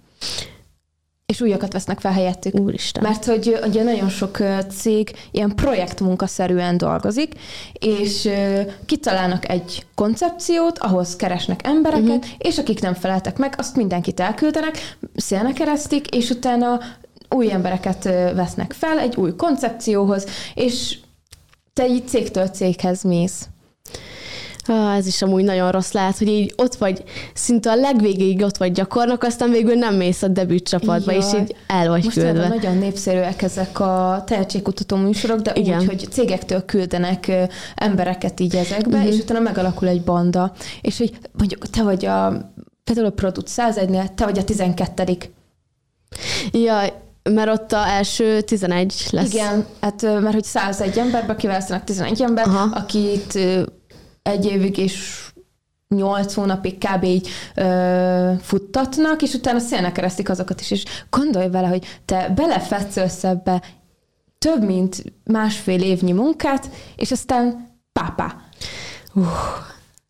És 1.26 1.42
újakat 1.42 1.74
vesznek 1.74 2.00
fel 2.00 2.12
helyettük. 2.12 2.60
Úristen. 2.60 3.04
Mert 3.04 3.26
hogy 3.26 3.60
ugye 3.66 3.84
nagyon 3.84 4.10
sok 4.10 4.38
cég 4.78 5.12
ilyen 5.32 5.56
projektmunkaszerűen 5.56 6.78
dolgozik, 6.78 7.34
és 7.74 8.30
kitalálnak 8.86 9.50
egy 9.50 9.86
koncepciót, 9.96 10.80
ahhoz 10.80 11.16
keresnek 11.16 11.60
embereket, 11.68 12.18
uh-huh. 12.18 12.36
és 12.38 12.58
akik 12.58 12.82
nem 12.82 12.94
feleltek 12.94 13.38
meg, 13.38 13.54
azt 13.58 13.76
mindenkit 13.76 14.20
elküldenek, 14.20 14.98
szélnek 15.16 15.54
keresztik, 15.54 16.16
és 16.16 16.30
utána 16.30 16.80
új 17.30 17.52
embereket 17.52 18.04
vesznek 18.36 18.74
fel 18.74 19.00
egy 19.00 19.16
új 19.16 19.36
koncepcióhoz, 19.36 20.26
és 20.54 20.98
te 21.74 21.88
így 21.88 22.08
cégtől 22.08 22.48
céghez 22.48 23.04
mész. 23.04 23.48
Ah, 24.68 24.96
ez 24.96 25.08
is 25.08 25.22
amúgy 25.22 25.44
nagyon 25.44 25.72
rossz 25.72 25.92
lehet, 25.92 26.18
hogy 26.18 26.28
így 26.28 26.54
ott 26.58 26.76
vagy, 26.76 27.04
szinte 27.34 27.72
a 27.72 27.76
legvégéig 27.76 28.42
ott 28.44 28.58
vagy 28.58 28.72
gyakornok, 28.72 29.24
aztán 29.24 29.50
végül 29.50 29.74
nem 29.76 29.96
mész 29.96 30.22
a 30.22 30.28
debüt 30.28 30.68
csapatba, 30.68 31.12
Jaj. 31.12 31.22
és 31.22 31.34
így 31.42 31.56
el 31.68 31.90
vagy 31.90 32.04
Most 32.04 32.18
küldve. 32.18 32.48
nagyon 32.48 32.78
népszerűek 32.78 33.42
ezek 33.42 33.80
a 33.80 34.24
tehetségkutató 34.26 34.96
műsorok, 34.96 35.40
de 35.40 35.52
Igen. 35.56 35.80
úgy, 35.80 35.86
hogy 35.86 36.08
cégektől 36.12 36.66
küldenek 36.66 37.32
embereket 37.76 38.40
így 38.40 38.56
ezekbe, 38.56 38.98
Mhm. 38.98 39.08
és 39.08 39.18
utána 39.20 39.40
megalakul 39.40 39.88
egy 39.88 40.02
banda. 40.04 40.52
És 40.82 40.98
hogy 40.98 41.12
mondjuk 41.38 41.68
te 41.70 41.84
vagy 41.84 42.06
a, 42.06 42.52
például 42.84 43.08
a 43.08 43.12
Product 43.12 43.50
101-nél, 43.50 44.14
te 44.16 44.24
vagy 44.26 44.38
a 44.38 44.44
12 44.44 45.18
Jaj, 46.52 46.94
mert 47.30 47.50
ott 47.50 47.72
a 47.72 47.88
első 47.88 48.42
11 48.42 48.94
lesz. 49.12 49.34
Igen, 49.34 49.66
hát 49.82 50.02
mert 50.02 50.34
hogy 50.34 50.44
101 50.44 50.98
emberbe 50.98 51.36
kiválasztanak 51.36 51.84
11 51.84 52.22
ember, 52.22 52.48
Aha. 52.48 52.76
akit 52.76 53.40
egy 54.26 54.46
évig 54.46 54.78
és 54.78 55.26
8 55.88 56.34
hónapig 56.34 56.78
kb. 56.78 57.04
így 57.04 57.28
ö, 57.56 58.32
futtatnak, 58.42 59.22
és 59.22 59.34
utána 59.34 59.60
szélnek 59.60 59.92
keresztik 59.92 60.30
azokat 60.30 60.62
is, 60.62 60.72
és 60.72 60.84
gondolj 61.10 61.50
vele, 61.50 61.68
hogy 61.68 61.86
te 62.06 62.30
belefetszölsz 62.36 63.24
ebbe 63.24 63.62
több 64.38 64.64
mint 64.64 65.04
másfél 65.24 65.82
évnyi 65.82 66.12
munkát, 66.12 66.70
és 66.96 67.12
aztán 67.12 67.68
pápá. 67.92 68.36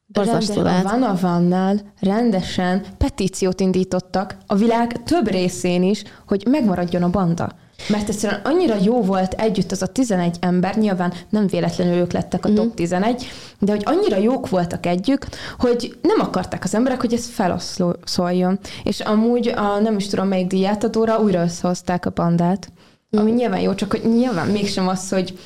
Borzasztó 0.06 0.54
Rende, 0.54 0.70
a 0.70 0.74
lehet. 0.74 0.84
Van 0.84 1.04
a 1.04 1.18
Vannál 1.22 1.94
rendesen 2.00 2.86
petíciót 2.98 3.60
indítottak 3.60 4.38
a 4.48 4.56
világ 4.56 5.04
több 5.04 5.28
részén 5.30 5.84
is, 5.84 6.04
hogy 6.28 6.48
megmaradjon 6.50 7.04
a 7.04 7.10
banda. 7.10 7.50
Mert 7.90 8.10
egyszerűen 8.10 8.42
annyira 8.44 8.76
jó 8.84 9.02
volt 9.02 9.34
együtt 9.34 9.72
az 9.72 9.82
a 9.82 9.86
11 9.88 10.38
ember, 10.40 10.76
nyilván 10.78 11.14
nem 11.30 11.48
véletlenül 11.48 11.94
ők 11.98 12.12
lettek 12.12 12.46
a 12.46 12.48
Mhm. 12.48 12.58
top 12.58 12.74
11, 12.74 13.26
de 13.60 13.72
hogy 13.72 13.82
annyira 13.86 14.18
jók 14.18 14.50
voltak 14.50 14.86
együtt, 14.86 15.36
hogy 15.60 15.98
nem 16.02 16.20
akarták 16.20 16.64
az 16.64 16.76
emberek, 16.76 17.02
hogy 17.02 17.14
ez 17.14 17.26
feloszoljon. 17.28 18.60
És 18.84 19.00
amúgy 19.00 19.48
a 19.48 19.80
nem 19.80 19.96
is 19.96 20.08
tudom 20.08 20.28
melyik 20.28 20.48
díjátadóra 20.48 21.20
újra 21.20 21.42
összehozták 21.44 22.06
a 22.06 22.10
bandát. 22.10 22.72
Ami 23.12 23.30
Mhm. 23.30 23.40
nyilván 23.40 23.60
jó, 23.60 23.74
csak 23.76 23.92
hogy 23.92 24.02
nyilván 24.16 24.48
mégsem 24.48 24.88
az, 24.88 25.10
hogy 25.10 25.40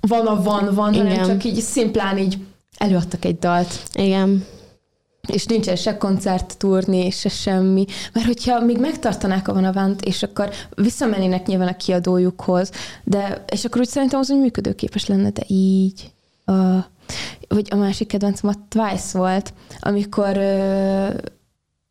van 0.00 0.26
a 0.26 0.42
van, 0.42 0.74
van, 0.74 0.94
hanem 0.94 1.06
Igen. 1.12 1.26
csak 1.26 1.44
így 1.44 1.60
szimplán 1.60 2.18
így 2.18 2.38
előadtak 2.78 3.24
egy 3.24 3.38
dalt 3.38 3.74
Igen. 3.94 4.44
És 5.26 5.44
nincsen 5.44 5.76
se 5.76 5.96
koncert, 5.96 6.58
turné, 6.58 7.10
se 7.10 7.28
semmi. 7.28 7.84
Mert 8.12 8.26
hogyha 8.26 8.60
még 8.60 8.78
megtartanák 8.78 9.48
a 9.48 9.54
Vanavant, 9.54 10.02
és 10.02 10.22
akkor 10.22 10.50
visszamennének 10.74 11.46
nyilván 11.46 11.68
a 11.68 11.76
kiadójukhoz, 11.76 12.70
de, 13.04 13.44
és 13.48 13.64
akkor 13.64 13.80
úgy 13.80 13.88
szerintem 13.88 14.20
az 14.20 14.30
úgy 14.30 14.40
működőképes 14.40 15.06
lenne, 15.06 15.30
de 15.30 15.42
így. 15.46 16.12
A, 16.44 16.52
vagy 17.48 17.68
a 17.70 17.76
másik 17.76 18.08
kedvencem 18.08 18.50
a 18.50 18.66
Twice 18.68 19.18
volt, 19.18 19.52
amikor 19.80 20.36
ö, 20.36 21.08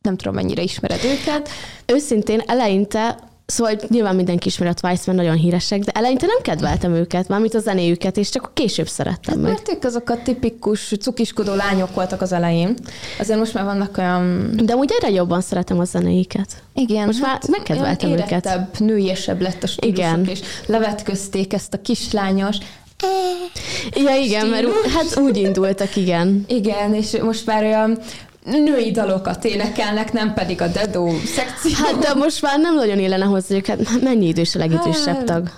nem 0.02 0.18
tudom, 0.18 0.34
mennyire 0.34 0.62
ismered 0.62 1.04
őket. 1.04 1.50
Őszintén 1.86 2.42
eleinte, 2.46 3.20
szóval 3.54 3.74
nyilván 3.88 4.16
mindenki 4.16 4.48
ismeri 4.48 4.72
a 4.72 4.74
Twice, 4.74 5.04
mert 5.06 5.18
nagyon 5.18 5.36
híresek, 5.36 5.80
de 5.80 5.92
eleinte 5.92 6.26
nem 6.26 6.42
kedveltem 6.42 6.94
őket, 6.94 7.28
mármint 7.28 7.54
a 7.54 7.60
zenéjüket, 7.60 8.18
és 8.18 8.30
csak 8.30 8.52
később 8.54 8.88
szerettem 8.88 9.40
meg. 9.40 9.52
Mert 9.52 9.70
ők 9.70 9.84
azok 9.84 10.10
a 10.10 10.22
tipikus 10.24 10.94
cukiskodó 11.00 11.54
lányok 11.54 11.94
voltak 11.96 12.22
az 12.22 12.32
elején. 12.32 12.76
Azért 13.20 13.40
most 13.40 13.54
már 13.54 13.64
vannak 13.64 13.98
olyan... 13.98 14.52
De 14.64 14.74
amúgy 14.74 14.92
egyre 14.98 15.10
jobban 15.14 15.42
szeretem 15.42 15.80
a 15.80 15.84
zenéiket. 15.84 16.64
Igen, 16.74 17.06
Most 17.06 17.22
már 17.22 17.40
megkedveltem 17.48 18.10
olyan 18.12 18.22
őket. 18.22 18.46
érettebb, 18.46 18.80
nőiesebb 18.80 19.42
lett 19.42 19.64
a 19.64 19.68
Igen. 19.80 20.26
és 20.28 20.40
levetközték 20.66 21.54
ezt 21.54 21.74
a 21.74 21.82
kislányos, 21.82 22.58
Ja, 23.96 24.16
igen, 24.16 24.48
mert 24.48 24.66
ú- 24.66 24.86
hát 24.94 25.20
úgy 25.20 25.38
indultak, 25.38 25.96
igen. 25.96 26.44
Igen, 26.48 26.94
és 26.94 27.18
most 27.22 27.46
már 27.46 27.64
olyan 27.64 28.00
női 28.46 28.92
dalokat 28.92 29.46
énekelnek, 29.46 30.14
nem 30.14 30.34
pedig 30.34 30.62
a 30.62 30.68
Dedo 30.68 31.10
szekció. 31.36 31.86
Hát 31.86 31.98
de 31.98 32.14
most 32.14 32.42
már 32.42 32.60
nem 32.60 32.76
nagyon 32.76 33.00
illene 33.00 33.26
hozzá 33.26 33.56
őket. 33.56 34.02
Mennyi 34.02 34.28
idős 34.28 34.56
a 34.56 34.60
legidősebb 34.60 35.16
Hát, 35.16 35.26
tag? 35.26 35.50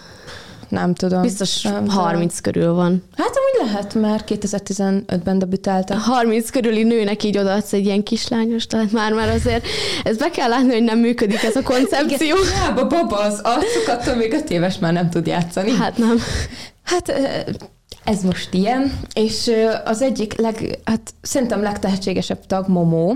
nem 0.70 0.94
tudom. 0.94 1.22
Biztos 1.22 1.62
nem 1.62 1.74
tudom. 1.74 1.90
30 1.96 2.40
körül 2.40 2.74
van. 2.74 3.04
Hát 3.18 3.32
amúgy 3.36 3.72
lehet, 3.72 3.94
mert 3.94 4.30
2015-ben 4.30 5.40
debütáltak. 5.40 6.00
30 6.00 6.50
körüli 6.50 6.84
nőnek 6.84 7.24
így 7.24 7.38
odaadsz 7.38 7.74
egy 7.74 7.86
ilyen 7.86 8.04
kislányos, 8.04 8.68
tehát 8.68 8.92
már 8.92 9.14
már 9.14 9.30
azért 9.30 9.66
ezt 10.04 10.20
be 10.20 10.30
kell 10.30 10.50
látni, 10.50 10.72
hogy 10.74 10.84
nem 10.84 11.00
működik 11.00 11.44
ez 11.44 11.56
a 11.56 11.62
koncepció. 11.64 12.36
Hiába 12.36 12.88
baba 12.88 13.18
az 13.18 13.40
arcuk, 13.44 13.88
attól 13.88 14.16
még 14.16 14.34
öt 14.34 14.50
éves 14.50 14.80
már 14.80 14.94
nem 14.94 15.10
tud 15.10 15.28
játszani. 15.28 15.72
Hát 15.72 15.98
nem. 15.98 16.18
Hát 16.84 17.14
ez 18.06 18.24
most 18.24 18.54
ilyen, 18.54 19.00
és 19.14 19.52
az 19.86 20.02
egyik 20.02 20.38
leg, 20.38 20.80
hát 20.84 21.14
szerintem 21.22 21.62
legtehetségesebb 21.62 22.46
tag 22.46 22.68
Momo, 22.68 23.16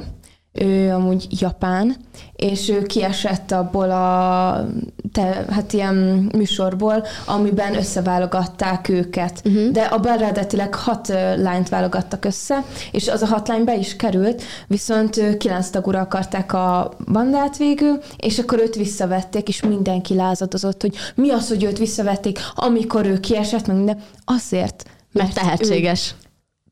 ő 0.51 0.91
amúgy 0.93 1.27
japán, 1.29 1.95
és 2.35 2.69
ő 2.69 2.81
kiesett 2.81 3.51
abból 3.51 3.91
a 3.91 4.65
te, 5.11 5.45
hát 5.49 5.73
ilyen 5.73 5.95
műsorból, 6.35 7.05
amiben 7.25 7.75
összeválogatták 7.75 8.89
őket. 8.89 9.41
Uh-huh. 9.45 9.71
De 9.71 9.81
abban 9.81 10.11
eredetileg 10.11 10.75
hat 10.75 11.07
lányt 11.35 11.69
válogattak 11.69 12.25
össze, 12.25 12.63
és 12.91 13.07
az 13.07 13.21
a 13.21 13.25
hat 13.25 13.47
lány 13.47 13.63
be 13.63 13.75
is 13.75 13.95
került, 13.95 14.41
viszont 14.67 15.37
kilenc 15.37 15.69
tagúra 15.69 15.99
akarták 15.99 16.53
a 16.53 16.91
bandát 17.11 17.57
végül, 17.57 17.99
és 18.17 18.39
akkor 18.39 18.59
őt 18.59 18.75
visszavették, 18.75 19.47
és 19.47 19.61
mindenki 19.61 20.15
lázadozott, 20.15 20.81
hogy 20.81 20.95
mi 21.15 21.29
az, 21.29 21.47
hogy 21.47 21.63
őt 21.63 21.77
visszavették, 21.77 22.39
amikor 22.55 23.05
ő 23.05 23.19
kiesett, 23.19 23.67
meg 23.67 23.75
minden. 23.75 24.01
Azért, 24.25 24.85
Mert 25.11 25.29
ő 25.29 25.33
tehetséges. 25.33 26.15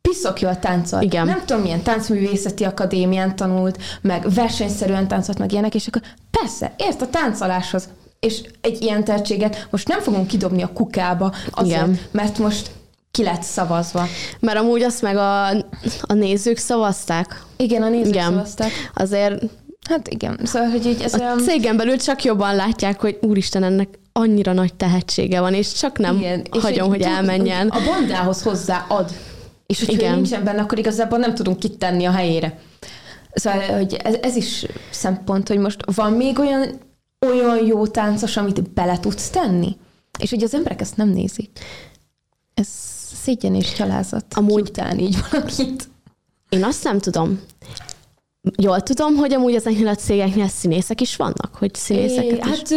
Piszok 0.09 0.41
jól 0.41 0.59
táncol. 0.59 1.01
Igen. 1.01 1.25
Nem 1.25 1.43
tudom, 1.45 1.61
milyen 1.61 1.81
táncművészeti 1.81 2.63
akadémián 2.63 3.35
tanult, 3.35 3.77
meg 4.01 4.25
versenyszerűen 4.33 5.07
táncolt 5.07 5.37
meg 5.37 5.51
ilyenek, 5.51 5.75
és 5.75 5.87
akkor 5.87 6.01
persze, 6.31 6.73
ért 6.77 7.01
a 7.01 7.07
táncoláshoz. 7.07 7.89
És 8.19 8.41
egy 8.61 8.81
ilyen 8.81 9.03
tehetséget 9.03 9.67
most 9.69 9.87
nem 9.87 9.99
fogunk 9.99 10.27
kidobni 10.27 10.63
a 10.63 10.73
kukába, 10.73 11.33
azért, 11.51 11.81
Igen. 11.81 11.99
mert 12.11 12.37
most 12.37 12.71
ki 13.11 13.23
lett 13.23 13.41
szavazva. 13.41 14.07
Mert 14.39 14.57
amúgy 14.57 14.81
azt 14.81 15.01
meg 15.01 15.15
a, 15.15 15.47
a 16.01 16.13
nézők 16.13 16.57
szavazták. 16.57 17.43
Igen, 17.57 17.81
a 17.81 17.89
nézők 17.89 18.13
Igen. 18.13 18.31
szavazták. 18.31 18.71
Azért 18.93 19.43
Hát 19.89 20.07
igen, 20.07 20.39
szóval, 20.43 20.69
hogy 20.69 20.85
így 20.85 21.01
ez 21.01 21.13
a 21.13 21.17
olyan... 21.19 21.37
cégen 21.37 21.77
belül 21.77 21.97
csak 21.97 22.23
jobban 22.23 22.55
látják, 22.55 23.01
hogy 23.01 23.17
úristen, 23.21 23.63
ennek 23.63 23.89
annyira 24.11 24.53
nagy 24.53 24.73
tehetsége 24.73 25.39
van, 25.39 25.53
és 25.53 25.71
csak 25.73 25.97
nem 25.97 26.17
igen, 26.17 26.47
hagyom, 26.59 26.87
hogy 26.87 26.99
tud- 26.99 27.11
elmenjen. 27.11 27.67
A 27.67 27.79
bandához 27.85 28.41
hozzáad. 28.41 29.11
És 29.67 29.79
hogyha 29.79 30.01
Igen. 30.01 30.13
nincsen 30.13 30.43
benne, 30.43 30.61
akkor 30.61 30.77
igazából 30.77 31.17
nem 31.17 31.35
tudunk 31.35 31.59
kit 31.59 31.77
tenni 31.77 32.05
a 32.05 32.11
helyére. 32.11 32.59
Szóval, 33.33 33.61
hogy 33.61 33.93
ez, 33.93 34.15
ez 34.21 34.35
is 34.35 34.65
szempont, 34.89 35.47
hogy 35.47 35.57
most 35.57 35.83
van 35.95 36.13
még 36.13 36.39
olyan, 36.39 36.79
olyan 37.25 37.65
jó 37.65 37.87
táncos, 37.87 38.37
amit 38.37 38.71
bele 38.71 38.99
tudsz 38.99 39.29
tenni? 39.29 39.77
És 40.19 40.29
hogy 40.29 40.43
az 40.43 40.53
emberek 40.53 40.81
ezt 40.81 40.97
nem 40.97 41.09
nézik. 41.09 41.59
Ez 42.53 42.67
szégyen 43.23 43.55
és 43.55 43.73
gyalázat. 43.77 44.25
Amúgy- 44.33 44.69
után 44.69 44.99
így 44.99 45.17
valakit. 45.31 45.87
Én 46.49 46.63
azt 46.63 46.83
nem 46.83 46.99
tudom. 46.99 47.39
Jól 48.55 48.81
tudom, 48.81 49.15
hogy 49.15 49.33
amúgy 49.33 49.55
ezeknél 49.55 49.87
a 49.87 49.95
cégeknél 49.95 50.47
színészek 50.47 51.01
is 51.01 51.15
vannak, 51.15 51.49
hogy 51.51 51.71
is. 51.87 52.39
hát 52.39 52.71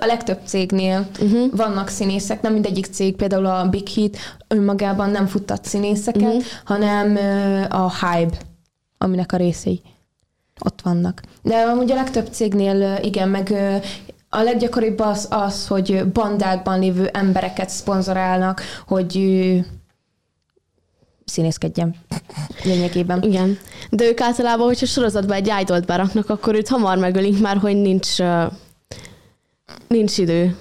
a 0.00 0.06
legtöbb 0.06 0.38
cégnél 0.44 1.06
uh-huh. 1.20 1.56
vannak 1.56 1.88
színészek, 1.88 2.42
nem 2.42 2.52
mindegyik 2.52 2.86
cég, 2.86 3.16
például 3.16 3.46
a 3.46 3.68
Big 3.68 3.86
Hit 3.86 4.18
önmagában 4.48 5.10
nem 5.10 5.26
futtat 5.26 5.64
színészeket, 5.64 6.22
uh-huh. 6.22 6.42
hanem 6.64 7.16
a 7.70 7.90
Hype, 7.90 8.36
aminek 8.98 9.32
a 9.32 9.36
részei. 9.36 9.80
ott 10.64 10.80
vannak. 10.82 11.22
De 11.42 11.56
amúgy 11.56 11.90
a 11.90 11.94
legtöbb 11.94 12.28
cégnél 12.30 12.98
igen, 13.02 13.28
meg 13.28 13.54
a 14.28 14.42
leggyakoribb 14.42 15.00
az, 15.00 15.28
az, 15.30 15.66
hogy 15.66 16.04
bandákban 16.12 16.78
lévő 16.78 17.06
embereket 17.06 17.70
szponzorálnak, 17.70 18.62
hogy 18.86 19.14
színészkedjen 21.34 21.94
lényegében. 22.64 23.22
Igen. 23.22 23.58
De 23.90 24.04
ők 24.04 24.20
általában, 24.20 24.66
hogyha 24.66 24.86
sorozatban 24.86 25.36
egy 25.36 25.52
idolt 25.60 25.86
beraknak, 25.86 26.30
akkor 26.30 26.54
őt 26.54 26.68
hamar 26.68 26.98
megölik 26.98 27.40
már, 27.40 27.56
hogy 27.56 27.76
nincs, 27.76 28.18
uh, 28.18 28.52
nincs 29.88 30.18
idő. 30.18 30.56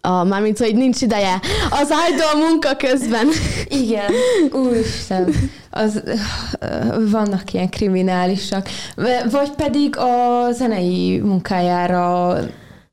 A, 0.00 0.24
mármint, 0.24 0.58
hogy 0.58 0.74
nincs 0.74 1.00
ideje. 1.00 1.40
Az 1.70 1.92
idol 2.12 2.48
munka 2.48 2.76
közben. 2.76 3.26
Igen, 3.68 4.10
úristen, 4.52 5.34
az, 5.70 6.02
vannak 7.10 7.52
ilyen 7.52 7.68
kriminálisak. 7.68 8.68
Vagy 9.30 9.50
pedig 9.50 9.96
a 9.96 10.48
zenei 10.52 11.18
munkájára 11.18 12.38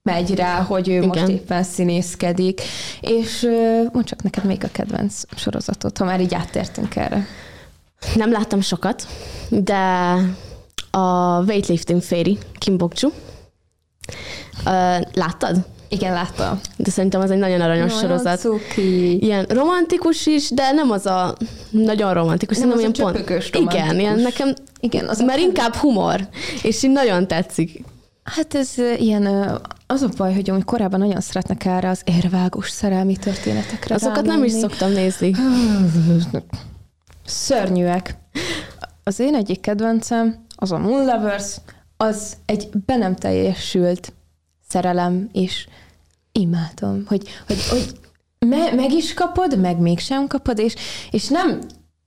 megy 0.04 0.36
rá, 0.36 0.62
hogy 0.62 0.90
ő 0.90 0.94
Igen. 0.94 1.08
most 1.08 1.28
éppen 1.28 1.64
színészkedik. 1.64 2.62
És 3.02 3.42
mondd 3.92 4.06
csak 4.06 4.24
neked 4.24 4.44
még 4.44 4.64
a 4.64 4.70
kedvenc 4.72 5.22
sorozatot, 5.36 5.98
ha 5.98 6.06
már 6.06 6.22
így 6.22 6.34
áttértünk 6.34 6.96
erre. 6.96 7.26
Nem 8.16 8.32
láttam 8.32 8.62
sokat, 8.62 9.08
de 9.50 10.14
a 10.92 11.40
Weightlifting 11.42 12.02
Fairy, 12.02 12.38
Kim 12.58 12.78
Bokju. 12.78 13.10
Láttad? 15.14 15.58
Igen, 15.90 16.14
láttam. 16.14 16.60
De 16.78 16.90
szerintem 16.90 17.22
az 17.22 17.32
egy 17.32 17.38
nagyon 17.38 17.62
aranyos 17.62 17.94
nagyon 17.94 18.10
sorozat. 18.10 18.40
Cuki. 18.40 19.24
Ilyen 19.24 19.46
romantikus 19.46 20.26
is, 20.26 20.50
de 20.50 20.72
nem 20.72 20.92
az 20.92 21.06
a 21.06 21.36
nagyon 21.70 22.14
romantikus, 22.14 22.58
nem 22.58 22.72
az 22.72 22.80
ilyen 22.80 22.92
pont. 22.94 23.16
romantikus. 23.16 23.50
Igen, 23.54 24.00
ilyen 24.00 24.20
nekem, 24.20 24.54
Igen, 24.80 25.08
az 25.08 25.20
mert 25.20 25.40
inkább 25.40 25.76
humor, 25.76 26.28
és 26.64 26.84
így 26.84 26.92
nagyon 26.92 27.28
tetszik. 27.28 27.84
Hát 28.24 28.56
ez 28.56 28.74
ilyen, 28.98 29.28
az 29.88 30.02
a 30.02 30.10
baj, 30.18 30.34
hogy 30.34 30.50
amúgy 30.50 30.64
korábban 30.64 31.00
nagyon 31.00 31.22
szeretnek 31.22 31.66
erre 31.66 31.90
az 31.90 32.02
érvágós 32.06 32.70
szerelmi 32.70 33.18
történetekre 33.18 33.96
Azokat 33.96 34.16
rámenni. 34.16 34.36
nem 34.36 34.44
is 34.44 34.52
szoktam 34.52 34.92
nézni. 34.92 35.36
Szörnyűek. 37.26 38.16
Az 39.04 39.20
én 39.20 39.36
egyik 39.36 39.60
kedvencem, 39.60 40.46
az 40.56 40.72
a 40.72 40.78
Moon 40.78 41.06
Lovers, 41.06 41.58
az 41.98 42.38
egy 42.46 42.70
be 42.86 42.96
nem 42.96 43.16
teljesült 43.16 44.14
szerelem, 44.68 45.30
és 45.32 45.68
imádom, 46.32 47.04
hogy, 47.08 47.28
hogy, 47.48 47.68
hogy 47.70 48.00
me, 48.40 48.72
meg 48.72 48.92
is 48.92 49.14
kapod, 49.14 49.60
meg 49.60 49.78
mégsem 49.80 50.28
kapod, 50.28 50.60
és, 50.60 50.76
és 51.12 51.28
nem 51.28 51.60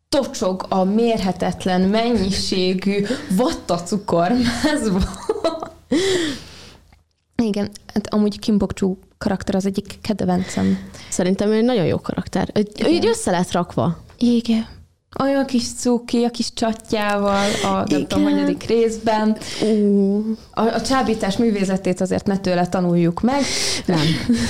tocsog 0.08 0.66
a 0.68 0.84
mérhetetlen 0.84 1.80
mennyiségű 1.80 3.06
vattacukor 3.30 4.32
mázba, 4.32 5.00
igen, 7.42 7.70
hát 7.94 8.14
amúgy 8.14 8.38
Kim 8.38 8.58
Bok 8.58 8.72
karakter 9.18 9.54
az 9.54 9.66
egyik 9.66 9.98
kedvencem. 10.02 10.78
Szerintem 11.10 11.50
ő 11.50 11.54
egy 11.54 11.64
nagyon 11.64 11.86
jó 11.86 12.00
karakter. 12.00 12.50
Ő, 12.54 12.66
ő 12.84 12.88
így 12.88 13.06
össze 13.06 13.30
lett 13.30 13.52
rakva. 13.52 13.98
Igen. 14.18 14.66
Olyan 15.20 15.46
kis 15.46 15.72
cuki, 15.72 16.24
a 16.24 16.30
kis 16.30 16.52
csatjával, 16.52 17.50
a 17.62 17.84
nem 17.88 18.06
tudom, 18.06 18.24
hanyadik 18.24 18.62
részben. 18.62 19.36
Uh. 19.62 20.24
A, 20.50 20.60
a 20.60 20.80
csábítás 20.80 21.36
művészetét 21.36 22.00
azért 22.00 22.26
ne 22.26 22.38
tőle 22.38 22.66
tanuljuk 22.66 23.20
meg. 23.20 23.42
Nem. 23.86 24.06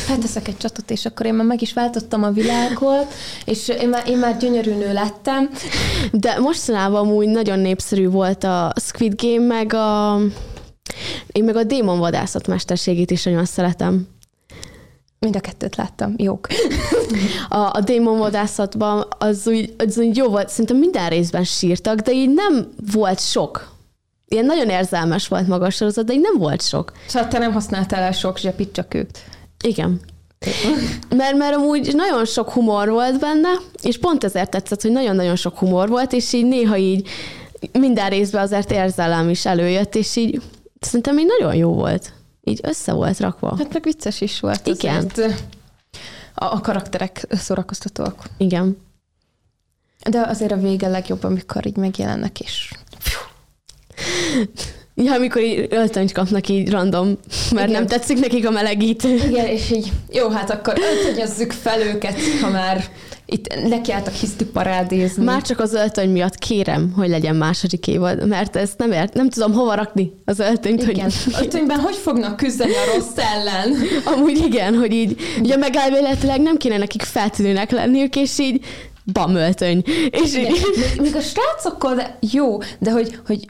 Felteszek 0.06 0.48
egy 0.48 0.56
csatot, 0.56 0.90
és 0.90 1.06
akkor 1.06 1.26
én 1.26 1.34
már 1.34 1.46
meg 1.46 1.62
is 1.62 1.72
váltottam 1.72 2.22
a 2.22 2.30
világot, 2.30 3.12
és 3.44 3.68
én 3.68 3.88
már, 3.88 4.08
én 4.08 4.18
már 4.18 4.36
gyönyörű 4.36 4.74
nő 4.74 4.92
lettem. 4.92 5.50
De 6.12 6.38
mostanában 6.38 7.08
úgy 7.08 7.28
nagyon 7.28 7.58
népszerű 7.58 8.08
volt 8.08 8.44
a 8.44 8.72
Squid 8.80 9.22
Game, 9.22 9.46
meg 9.46 9.72
a 9.72 10.18
én 11.26 11.44
meg 11.44 11.56
a 11.56 11.64
démon 11.64 11.98
vadászat 11.98 12.46
mesterségét 12.46 13.10
is 13.10 13.24
nagyon 13.24 13.44
szeretem. 13.44 14.08
Mind 15.18 15.36
a 15.36 15.40
kettőt 15.40 15.76
láttam, 15.76 16.14
jók. 16.16 16.46
A, 17.48 17.58
a 17.72 17.80
démon 17.80 18.18
vadászatban 18.18 19.06
az 19.18 19.46
úgy, 19.46 19.74
az 19.78 19.98
úgy 19.98 20.16
jó 20.16 20.28
volt, 20.28 20.48
szerintem 20.48 20.76
minden 20.76 21.08
részben 21.08 21.44
sírtak, 21.44 21.98
de 21.98 22.12
így 22.12 22.30
nem 22.34 22.68
volt 22.92 23.20
sok. 23.20 23.74
Ilyen 24.28 24.44
nagyon 24.44 24.68
érzelmes 24.68 25.28
volt 25.28 25.46
maga 25.46 25.64
a 25.64 25.70
sorozat, 25.70 26.04
de 26.04 26.12
így 26.12 26.20
nem 26.20 26.38
volt 26.38 26.62
sok. 26.62 26.92
Szóval 27.06 27.28
te 27.28 27.38
nem 27.38 27.52
használtál 27.52 28.02
el 28.02 28.12
sok 28.12 28.38
zsepit, 28.38 28.72
csak 28.72 28.94
őt. 28.94 29.18
Igen. 29.64 30.00
Mert, 31.16 31.36
mert 31.36 31.56
amúgy 31.56 31.94
nagyon 31.94 32.24
sok 32.24 32.50
humor 32.50 32.90
volt 32.90 33.20
benne, 33.20 33.48
és 33.82 33.98
pont 33.98 34.24
ezért 34.24 34.50
tetszett, 34.50 34.82
hogy 34.82 34.92
nagyon-nagyon 34.92 35.36
sok 35.36 35.58
humor 35.58 35.88
volt, 35.88 36.12
és 36.12 36.32
így 36.32 36.46
néha 36.46 36.76
így 36.76 37.08
minden 37.72 38.08
részben 38.08 38.42
azért 38.42 38.70
érzelem 38.70 39.28
is 39.28 39.46
előjött, 39.46 39.94
és 39.94 40.16
így 40.16 40.40
Szerintem 40.86 41.18
így 41.18 41.26
nagyon 41.38 41.54
jó 41.54 41.72
volt. 41.72 42.12
Így 42.42 42.60
össze 42.62 42.92
volt 42.92 43.20
rakva. 43.20 43.56
Hát 43.58 43.72
meg 43.72 43.82
vicces 43.82 44.20
is 44.20 44.40
volt. 44.40 44.66
Igen. 44.66 45.10
A, 46.34 46.44
a 46.44 46.60
karakterek 46.60 47.26
szórakoztatóak. 47.30 48.22
Igen. 48.36 48.76
De 50.10 50.20
azért 50.20 50.52
a 50.52 50.56
vége 50.56 50.88
legjobb, 50.88 51.24
amikor 51.24 51.66
így 51.66 51.76
megjelennek, 51.76 52.40
és 52.40 52.70
Ja, 54.98 55.12
amikor 55.12 55.42
így 55.42 55.66
öltönyt 55.70 56.12
kapnak 56.12 56.48
így 56.48 56.70
random, 56.70 57.06
mert 57.52 57.68
Igen. 57.68 57.70
nem 57.70 57.86
tetszik 57.86 58.18
nekik 58.18 58.46
a 58.46 58.50
melegítő. 58.50 59.14
Igen, 59.14 59.46
és 59.46 59.70
így 59.70 59.92
jó, 60.10 60.28
hát 60.28 60.50
akkor 60.50 60.74
öltönyezzük 60.78 61.52
fel 61.52 61.80
őket, 61.80 62.14
ha 62.40 62.48
már 62.48 62.84
itt 63.26 63.68
nekiálltak 63.68 64.14
hiszti 64.14 64.44
parádézni. 64.44 65.24
Már 65.24 65.42
csak 65.42 65.60
az 65.60 65.74
öltöny 65.74 66.10
miatt 66.10 66.38
kérem, 66.38 66.92
hogy 66.96 67.08
legyen 67.08 67.36
második 67.36 67.86
évad, 67.86 68.26
mert 68.26 68.56
ezt 68.56 68.78
nem 68.78 68.92
ért, 68.92 69.14
nem 69.14 69.28
tudom 69.28 69.52
hova 69.52 69.74
rakni 69.74 70.12
az 70.24 70.38
öltönyt. 70.38 70.82
Igen. 70.82 71.10
Hogy... 71.24 71.34
Öltönyben 71.40 71.80
hogy 71.80 71.94
fognak 71.94 72.36
küzdeni 72.36 72.72
a 72.72 72.94
rossz 72.94 73.16
ellen? 73.16 73.76
Amúgy 74.04 74.38
igen, 74.38 74.74
hogy 74.74 74.92
így, 74.92 75.20
ugye 75.40 75.56
megelméletileg 75.56 76.40
nem 76.40 76.56
kéne 76.56 76.76
nekik 76.76 77.02
feltűnőnek 77.02 77.70
lenniük, 77.70 78.16
és 78.16 78.38
így 78.38 78.64
bamöltöny. 79.12 79.82
És 80.10 80.34
igen. 80.34 80.50
így... 80.50 81.00
Még, 81.00 81.16
a 81.16 81.20
srácokkal 81.20 81.94
de 81.94 82.18
jó, 82.32 82.58
de 82.78 82.90
hogy, 82.90 83.18
hogy 83.26 83.46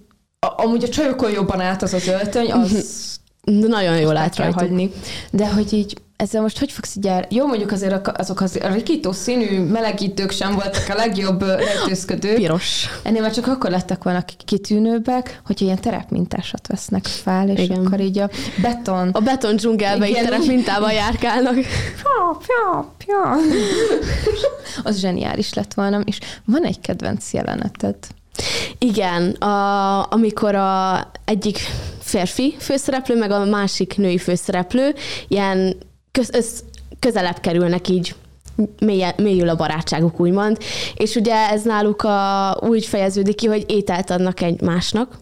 amúgy 0.57 0.85
a 0.85 0.89
csajokon 0.89 1.31
jobban 1.31 1.61
állt 1.61 1.83
az 1.83 1.95
az 1.95 2.09
öltöny, 2.09 2.53
az 2.53 3.05
de 3.61 3.67
nagyon 3.67 3.99
jól 3.99 4.17
át 4.17 4.37
hagyni. 4.37 4.91
De 5.31 5.49
hogy 5.49 5.73
így 5.73 5.97
ezzel 6.17 6.43
most 6.43 6.59
hogy 6.59 6.73
fogsz 6.73 6.97
így 6.97 7.07
el... 7.07 7.27
Jó, 7.31 7.47
mondjuk 7.47 7.73
azért 7.73 8.09
azok 8.09 8.41
az 8.41 8.59
a 8.63 8.69
rikító 8.69 9.13
színű 9.13 9.61
melegítők 9.61 10.31
sem 10.31 10.55
voltak 10.55 10.89
a 10.89 10.95
legjobb 10.95 11.43
rejtőzködők. 11.43 12.35
Piros. 12.35 12.87
Ennél 13.03 13.21
már 13.21 13.33
csak 13.33 13.47
akkor 13.47 13.71
lettek 13.71 14.05
volna 14.05 14.25
kitűnőbbek, 14.45 15.41
hogyha 15.45 15.65
ilyen 15.65 15.81
terepmintásat 15.81 16.67
vesznek 16.67 17.05
fel, 17.05 17.49
és 17.49 17.61
Igen. 17.61 17.87
akkor 17.87 18.01
így 18.01 18.19
a 18.19 18.31
beton... 18.63 19.09
A 19.09 19.21
beton 19.21 19.57
dzsungelbe 19.57 20.09
így 20.09 20.15
terepmintával 20.15 20.93
járkálnak. 20.93 21.55
Pja, 21.55 22.39
pja, 22.47 22.93
pja. 22.99 23.37
Az 24.85 24.99
zseniális 24.99 25.55
lett 25.55 25.75
volna, 25.75 26.01
és 26.01 26.19
van 26.45 26.65
egy 26.65 26.81
kedvenc 26.81 27.33
jeleneted. 27.33 27.97
Igen, 28.79 29.31
a, 29.31 30.13
amikor 30.13 30.55
a 30.55 31.11
egyik 31.25 31.59
férfi 32.01 32.55
főszereplő, 32.59 33.19
meg 33.19 33.31
a 33.31 33.45
másik 33.45 33.97
női 33.97 34.19
főszereplő 34.19 34.95
ilyen 35.29 35.77
köz, 36.17 36.31
össz, 36.33 36.61
közelebb 37.01 37.41
kerülnek 37.41 37.89
így 37.89 38.15
mélyül 39.17 39.49
a 39.49 39.55
barátságuk, 39.55 40.21
úgymond. 40.21 40.59
És 40.95 41.15
ugye 41.15 41.35
ez 41.35 41.63
náluk 41.63 42.03
a, 42.03 42.57
úgy 42.61 42.87
fejeződik 42.87 43.35
ki, 43.35 43.47
hogy 43.47 43.65
ételt 43.69 44.11
adnak 44.11 44.41
egymásnak, 44.41 45.19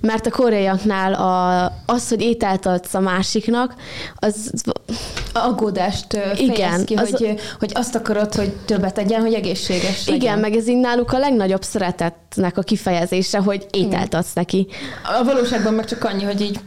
mert 0.00 0.26
a 0.26 0.30
koreaiaknál 0.30 1.14
a, 1.14 1.64
az, 1.92 2.08
hogy 2.08 2.20
ételt 2.20 2.66
adsz 2.66 2.94
a 2.94 3.00
másiknak, 3.00 3.74
az 4.14 4.50
aggódást 5.32 6.06
fejez 6.12 6.38
igen, 6.38 6.84
ki, 6.84 6.94
az, 6.94 7.10
hogy, 7.10 7.34
hogy 7.58 7.72
azt 7.74 7.94
akarod, 7.94 8.34
hogy 8.34 8.52
többet 8.64 8.94
tegyen, 8.94 9.20
hogy 9.20 9.34
egészséges 9.34 10.06
legyen. 10.06 10.20
Igen, 10.20 10.38
meg 10.38 10.56
ez 10.56 10.68
így 10.68 10.80
náluk 10.80 11.12
a 11.12 11.18
legnagyobb 11.18 11.62
szeretetnek 11.62 12.58
a 12.58 12.62
kifejezése, 12.62 13.38
hogy 13.38 13.66
ételt 13.70 14.14
adsz 14.14 14.32
neki. 14.34 14.66
A 15.20 15.24
valóságban 15.24 15.74
meg 15.74 15.84
csak 15.84 16.04
annyi, 16.04 16.24
hogy 16.24 16.40
így 16.40 16.60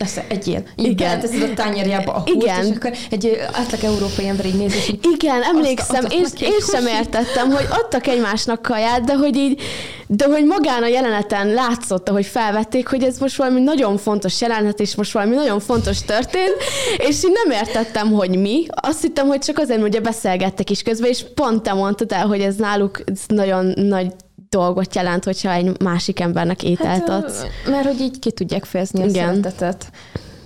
Persze, 0.00 0.24
egyél. 0.28 0.62
Így 0.76 0.86
Igen. 0.86 1.20
teszed 1.20 1.42
a 1.42 1.54
tányérjába 1.54 2.12
a 2.12 2.20
húst, 2.20 2.34
Igen. 2.34 2.64
és 2.64 2.76
akkor 2.76 2.92
egy 3.10 3.40
átlag 3.52 3.84
európai 3.84 4.28
ember 4.28 4.46
így 4.46 4.54
néz, 4.54 4.74
és 4.74 4.88
így 4.88 5.06
Igen, 5.14 5.42
emlékszem, 5.42 6.04
azt, 6.04 6.12
én, 6.12 6.48
én 6.48 6.60
sem 6.72 6.86
értettem, 6.86 7.50
hogy 7.50 7.66
adtak 7.70 8.06
egymásnak 8.06 8.62
kaját, 8.62 9.04
de 9.04 9.14
hogy 9.14 9.36
így, 9.36 9.60
de 10.06 10.24
hogy 10.24 10.44
magán 10.44 10.82
a 10.82 10.86
jeleneten 10.86 11.48
látszott, 11.48 12.08
hogy 12.08 12.26
felvették, 12.26 12.88
hogy 12.88 13.02
ez 13.02 13.18
most 13.18 13.36
valami 13.36 13.60
nagyon 13.60 13.96
fontos 13.96 14.40
jelenet, 14.40 14.80
és 14.80 14.94
most 14.94 15.12
valami 15.12 15.34
nagyon 15.34 15.60
fontos 15.60 16.02
történt, 16.02 16.56
és 16.96 17.24
így 17.24 17.38
nem 17.44 17.58
értettem, 17.58 18.12
hogy 18.12 18.38
mi. 18.38 18.66
Azt 18.70 19.02
hittem, 19.02 19.26
hogy 19.26 19.38
csak 19.38 19.58
azért, 19.58 19.80
hogy 19.80 20.00
beszélgettek 20.00 20.70
is 20.70 20.82
közben, 20.82 21.10
és 21.10 21.24
pont 21.34 21.62
te 21.62 21.72
mondtad 21.72 22.12
el, 22.12 22.26
hogy 22.26 22.40
ez 22.40 22.56
náluk 22.56 23.00
ez 23.06 23.20
nagyon 23.26 23.72
nagy 23.76 24.12
dolgot 24.50 24.94
jelent, 24.94 25.24
hogyha 25.24 25.52
egy 25.52 25.80
másik 25.80 26.20
embernek 26.20 26.62
ételt 26.62 27.08
hát, 27.08 27.08
adsz. 27.08 27.42
Mert 27.66 27.86
hogy 27.86 28.00
így 28.00 28.18
ki 28.18 28.30
tudják 28.30 28.64
fejezni 28.64 29.02
a 29.02 29.06
Igen. 29.06 29.34
szeretetet. 29.34 29.90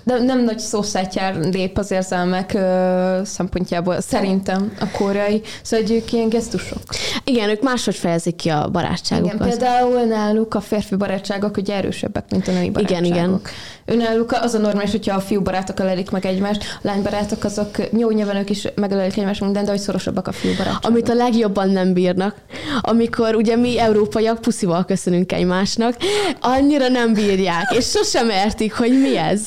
De 0.04 0.18
nem 0.18 0.44
nagy 0.44 0.58
szószátjár 0.58 1.34
lép 1.36 1.78
az 1.78 1.90
érzelmek 1.90 2.54
ö, 2.54 3.20
szempontjából, 3.24 4.00
szerintem 4.00 4.72
a 4.80 4.90
koreai. 4.90 5.42
Szóval 5.62 5.86
hogy 5.86 5.96
ők 5.96 6.12
ilyen 6.12 6.28
gesztusok. 6.28 6.78
Igen, 7.24 7.48
ők 7.48 7.62
máshogy 7.62 7.94
fejezik 7.94 8.36
ki 8.36 8.48
a 8.48 8.56
Igen, 8.58 8.72
barátságukat. 8.72 9.48
például 9.48 10.00
náluk 10.02 10.54
a 10.54 10.60
férfi 10.60 10.96
barátságok 10.96 11.56
ugye 11.56 11.74
erősebbek, 11.74 12.24
mint 12.30 12.48
a 12.48 12.52
női 12.52 12.70
barátságok. 12.70 13.06
Igen, 13.06 13.18
igen. 13.18 13.40
Ő 13.86 13.96
náluk 13.96 14.32
az 14.32 14.54
a 14.54 14.58
normális, 14.58 14.90
hogyha 14.90 15.16
a 15.16 15.20
fiú 15.20 15.42
barátok 15.42 15.80
ölelik 15.80 16.10
meg 16.10 16.26
egymást, 16.26 16.62
a 16.62 16.78
lány 16.82 17.02
barátok 17.02 17.44
azok 17.44 17.68
jó 17.98 18.10
nyilván 18.10 18.36
ők 18.36 18.50
is 18.50 18.68
megölelik 18.74 19.16
egymást 19.16 19.40
minden, 19.40 19.64
de 19.64 19.70
hogy 19.70 19.80
szorosabbak 19.80 20.28
a 20.28 20.32
fiú 20.32 20.50
barátságok. 20.56 20.84
Amit 20.84 21.08
a 21.08 21.14
legjobban 21.14 21.70
nem 21.70 21.92
bírnak, 21.92 22.34
amikor 22.80 23.34
ugye 23.34 23.56
mi 23.56 23.78
európaiak 23.80 24.40
puszival 24.40 24.84
köszönünk 24.84 25.32
egymásnak, 25.32 25.96
annyira 26.40 26.88
nem 26.88 27.12
bírják, 27.12 27.72
és 27.76 27.90
sosem 27.90 28.30
értik, 28.30 28.74
hogy 28.74 29.00
mi 29.00 29.16
ez. 29.16 29.40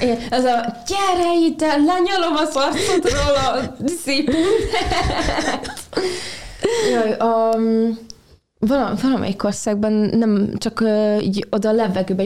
Igen, 0.00 0.18
ez 0.30 0.44
a 0.44 0.76
gyere 0.86 1.34
ide, 1.46 1.66
lenyalom 1.66 2.36
az 2.36 2.54
arcodról 2.54 3.34
a 3.34 3.74
szép 4.04 4.30
Jaj, 6.90 7.16
um, 7.20 7.98
vala, 8.58 8.94
valamelyik 9.02 9.44
országban 9.44 9.92
nem 9.92 10.52
csak 10.58 10.80
uh, 10.80 11.24
így 11.24 11.46
oda 11.50 11.68
a 11.68 11.72
levegőbe, 11.72 12.24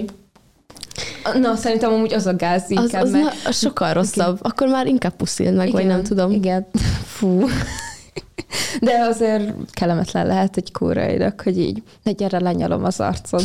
na 1.35 1.55
szerintem 1.57 1.93
amúgy 1.93 2.13
az 2.13 2.27
a 2.27 2.37
gáz 2.37 2.63
Az, 2.63 2.71
inkább, 2.71 3.03
az 3.03 3.11
mert- 3.11 3.25
na, 3.25 3.49
az 3.49 3.59
sokkal 3.59 3.93
rosszabb. 3.93 4.39
Akkor 4.43 4.69
már 4.69 4.87
inkább 4.87 5.17
puszil 5.17 5.53
meg, 5.53 5.71
vagy 5.73 5.87
nem 5.87 6.03
tudom. 6.03 6.31
Igen, 6.31 6.67
fú. 7.17 7.45
De 8.81 8.93
azért 9.09 9.53
kellemetlen 9.73 10.27
lehet 10.27 10.57
egy 10.57 10.73
kórainak, 10.73 11.41
hogy 11.41 11.59
így, 11.59 11.83
ne 12.03 12.13
gyere, 12.13 12.41
lenyalom 12.41 12.85
az 12.85 13.01
arcod. 13.01 13.43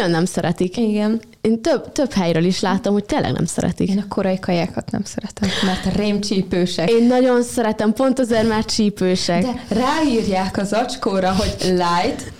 Nagyon 0.00 0.14
nem 0.14 0.24
szeretik. 0.24 0.76
Igen. 0.76 1.20
Én 1.40 1.62
több, 1.62 1.92
több 1.92 2.12
helyről 2.12 2.44
is 2.44 2.60
látom, 2.60 2.92
hogy 2.92 3.04
tényleg 3.04 3.32
nem 3.32 3.44
szeretik. 3.44 3.88
Én 3.88 3.98
a 3.98 4.08
korai 4.08 4.38
kajákat 4.38 4.90
nem 4.90 5.02
szeretem, 5.04 5.48
mert 5.64 5.96
rémcsípősek. 5.96 6.90
Én 6.90 7.06
nagyon 7.06 7.42
szeretem, 7.42 7.92
pont 7.92 8.18
azért 8.18 8.48
már 8.48 8.64
csípősek. 8.64 9.42
De 9.42 9.64
ráírják 9.68 10.56
az 10.56 10.72
acskóra, 10.72 11.34
hogy 11.34 11.56
light, 11.60 12.32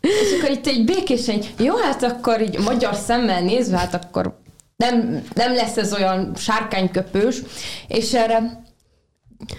és 0.00 0.38
akkor 0.38 0.50
itt 0.50 0.66
egy 0.66 0.84
békésen, 0.84 1.40
jó, 1.58 1.76
hát 1.76 2.02
akkor 2.02 2.42
így 2.42 2.58
magyar 2.58 2.94
szemmel 2.94 3.40
nézve, 3.40 3.76
hát 3.76 3.94
akkor 3.94 4.38
nem, 4.76 5.22
nem 5.34 5.54
lesz 5.54 5.76
ez 5.76 5.92
olyan 5.92 6.32
sárkányköpős, 6.36 7.42
és 7.88 8.12
erre 8.14 8.62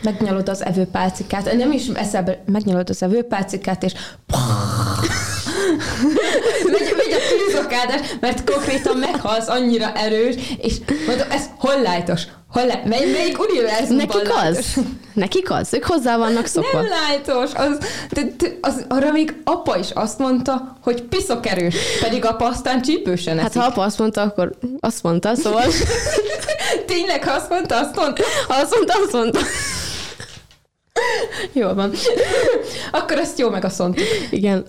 megnyalod 0.01 0.49
az 0.49 0.65
evőpálcikát, 0.65 1.53
nem 1.53 1.71
is 1.71 1.87
eszebe, 1.87 2.43
megnyalod 2.45 2.89
az 2.89 3.03
evőpálcikát, 3.03 3.83
és 3.83 3.93
megy, 6.71 6.93
megy 6.97 7.11
a 7.13 7.45
tűzokádás, 7.45 8.01
mert 8.19 8.51
konkrétan 8.51 8.97
meghalsz 8.97 9.47
annyira 9.47 9.91
erős, 9.95 10.35
és 10.61 10.73
mondom, 11.07 11.27
ez 11.31 11.43
hol 11.57 11.81
lájtos? 11.81 12.21
Hol 12.51 12.65
lá... 12.65 12.81
Mely, 12.85 13.11
melyik 13.11 13.39
univerzumban 13.39 14.07
Nekik 14.07 14.27
lájtos? 14.33 14.57
az? 14.57 14.83
Nekik 15.13 15.51
az? 15.51 15.73
Ők 15.73 15.83
hozzá 15.85 16.17
vannak 16.17 16.45
szokva. 16.45 16.81
Nem 16.81 16.89
lájtos, 16.89 17.51
az, 17.53 17.77
de, 18.11 18.21
de, 18.37 18.57
az, 18.61 18.85
arra 18.87 19.11
még 19.11 19.35
apa 19.43 19.77
is 19.77 19.87
azt 19.93 20.17
mondta, 20.19 20.77
hogy 20.83 21.01
piszok 21.01 21.47
erős, 21.47 21.75
pedig 22.01 22.25
apa 22.25 22.45
aztán 22.45 22.81
csípősen 22.81 23.37
Hát 23.37 23.47
eszik. 23.47 23.61
ha 23.61 23.67
apa 23.67 23.81
azt 23.81 23.97
mondta, 23.99 24.21
akkor 24.21 24.51
azt 24.79 25.03
mondta, 25.03 25.35
szóval 25.35 25.63
Tényleg, 26.85 27.23
ha 27.23 27.31
azt 27.31 27.49
mondta, 27.49 27.79
azt 27.79 27.95
mondta. 27.95 28.23
ha 28.47 28.53
azt 28.53 28.73
mondta, 28.75 28.93
azt 29.03 29.11
mondta. 29.11 29.39
Jó 31.51 31.73
van. 31.73 31.91
Akkor 32.91 33.17
ezt 33.17 33.39
jó 33.39 33.49
meg 33.49 33.65
a 33.65 33.69
szont. 33.69 34.01
Igen. 34.29 34.65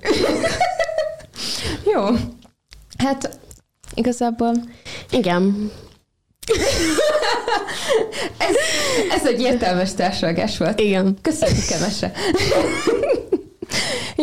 Jó. 1.94 2.04
Hát 2.98 3.38
igazából 3.94 4.52
Igen. 5.10 5.70
ez, 8.38 8.54
ez 9.10 9.26
egy 9.26 9.40
értelmes 9.40 9.94
társadalás 9.94 10.58
volt. 10.58 10.80
Igen. 10.80 11.18
Köszönjük, 11.22 11.66
Kemese. 11.66 12.12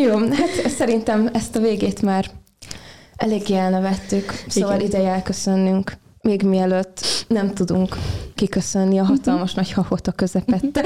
Jó, 0.04 0.18
hát 0.18 0.70
szerintem 0.78 1.30
ezt 1.34 1.56
a 1.56 1.60
végét 1.60 2.02
már 2.02 2.26
eléggé 3.16 3.56
elnevettük, 3.56 4.44
szóval 4.48 4.76
Igen. 4.76 4.88
ideje 4.88 5.10
elköszönnünk, 5.10 5.92
még 6.22 6.42
mielőtt 6.42 7.06
nem 7.28 7.54
tudunk 7.54 7.96
kiköszönni 8.36 9.00
a 9.00 9.04
hatalmas 9.04 9.54
nagy 9.54 9.72
hahot 9.72 10.08
a 10.08 10.12
közepette. 10.12 10.82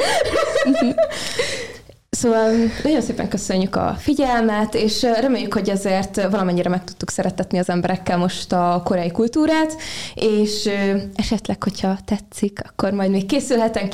Szóval 2.21 2.51
nagyon 2.83 3.01
szépen 3.01 3.29
köszönjük 3.29 3.75
a 3.75 3.95
figyelmet, 3.97 4.75
és 4.75 5.01
reméljük, 5.01 5.53
hogy 5.53 5.69
ezért 5.69 6.29
valamennyire 6.29 6.69
meg 6.69 6.83
tudtuk 6.83 7.09
szeretetni 7.09 7.57
az 7.59 7.69
emberekkel 7.69 8.17
most 8.17 8.51
a 8.51 8.81
koreai 8.85 9.11
kultúrát, 9.11 9.75
és 10.13 10.69
esetleg, 11.15 11.63
hogyha 11.63 11.97
tetszik, 12.05 12.59
akkor 12.69 12.91
majd 12.91 13.11
még 13.11 13.25
készülhetünk, 13.25 13.93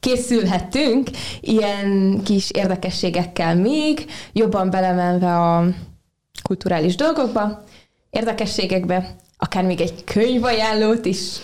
készülhetünk 0.00 1.10
ilyen 1.40 2.20
kis 2.24 2.50
érdekességekkel 2.50 3.56
még, 3.56 4.06
jobban 4.32 4.70
belemenve 4.70 5.38
a 5.38 5.64
kulturális 6.42 6.94
dolgokba, 6.94 7.64
érdekességekbe, 8.10 9.16
akár 9.38 9.64
még 9.64 9.80
egy 9.80 10.04
könyvajánlót 10.04 11.04
is 11.04 11.40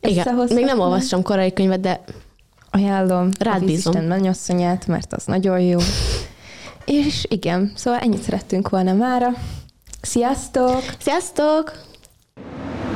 Igen. 0.00 0.48
Még 0.54 0.64
nem 0.64 0.80
olvastam 0.80 1.22
korai 1.22 1.52
könyvet, 1.52 1.80
de 1.80 2.00
Ajánlom 2.74 3.30
Rád 3.38 3.62
a 3.62 3.64
bízom. 3.64 3.92
Vízisten 3.92 4.04
mennyasszonyát, 4.04 4.86
mert 4.86 5.12
az 5.12 5.24
nagyon 5.24 5.60
jó. 5.60 5.78
És 6.84 7.26
igen, 7.28 7.72
szóval 7.74 8.00
ennyit 8.00 8.22
szerettünk 8.22 8.68
volna 8.68 8.92
mára. 8.92 9.28
Sziasztok! 10.00 10.82
sziasztok! 10.98 11.72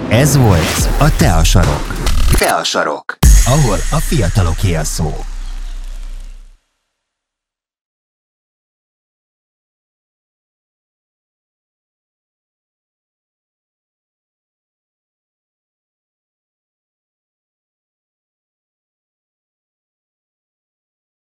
Ez 0.09 0.37
volt 0.37 0.89
a 0.99 1.17
Te 1.17 1.33
a 1.33 1.45
Sarok. 1.45 1.95
Te 2.39 2.55
a 2.55 2.65
Sarok, 2.65 3.19
ahol 3.47 3.79
a 3.91 3.97
fiataloké 3.97 4.75
a 4.75 4.85
szó. 4.85 5.15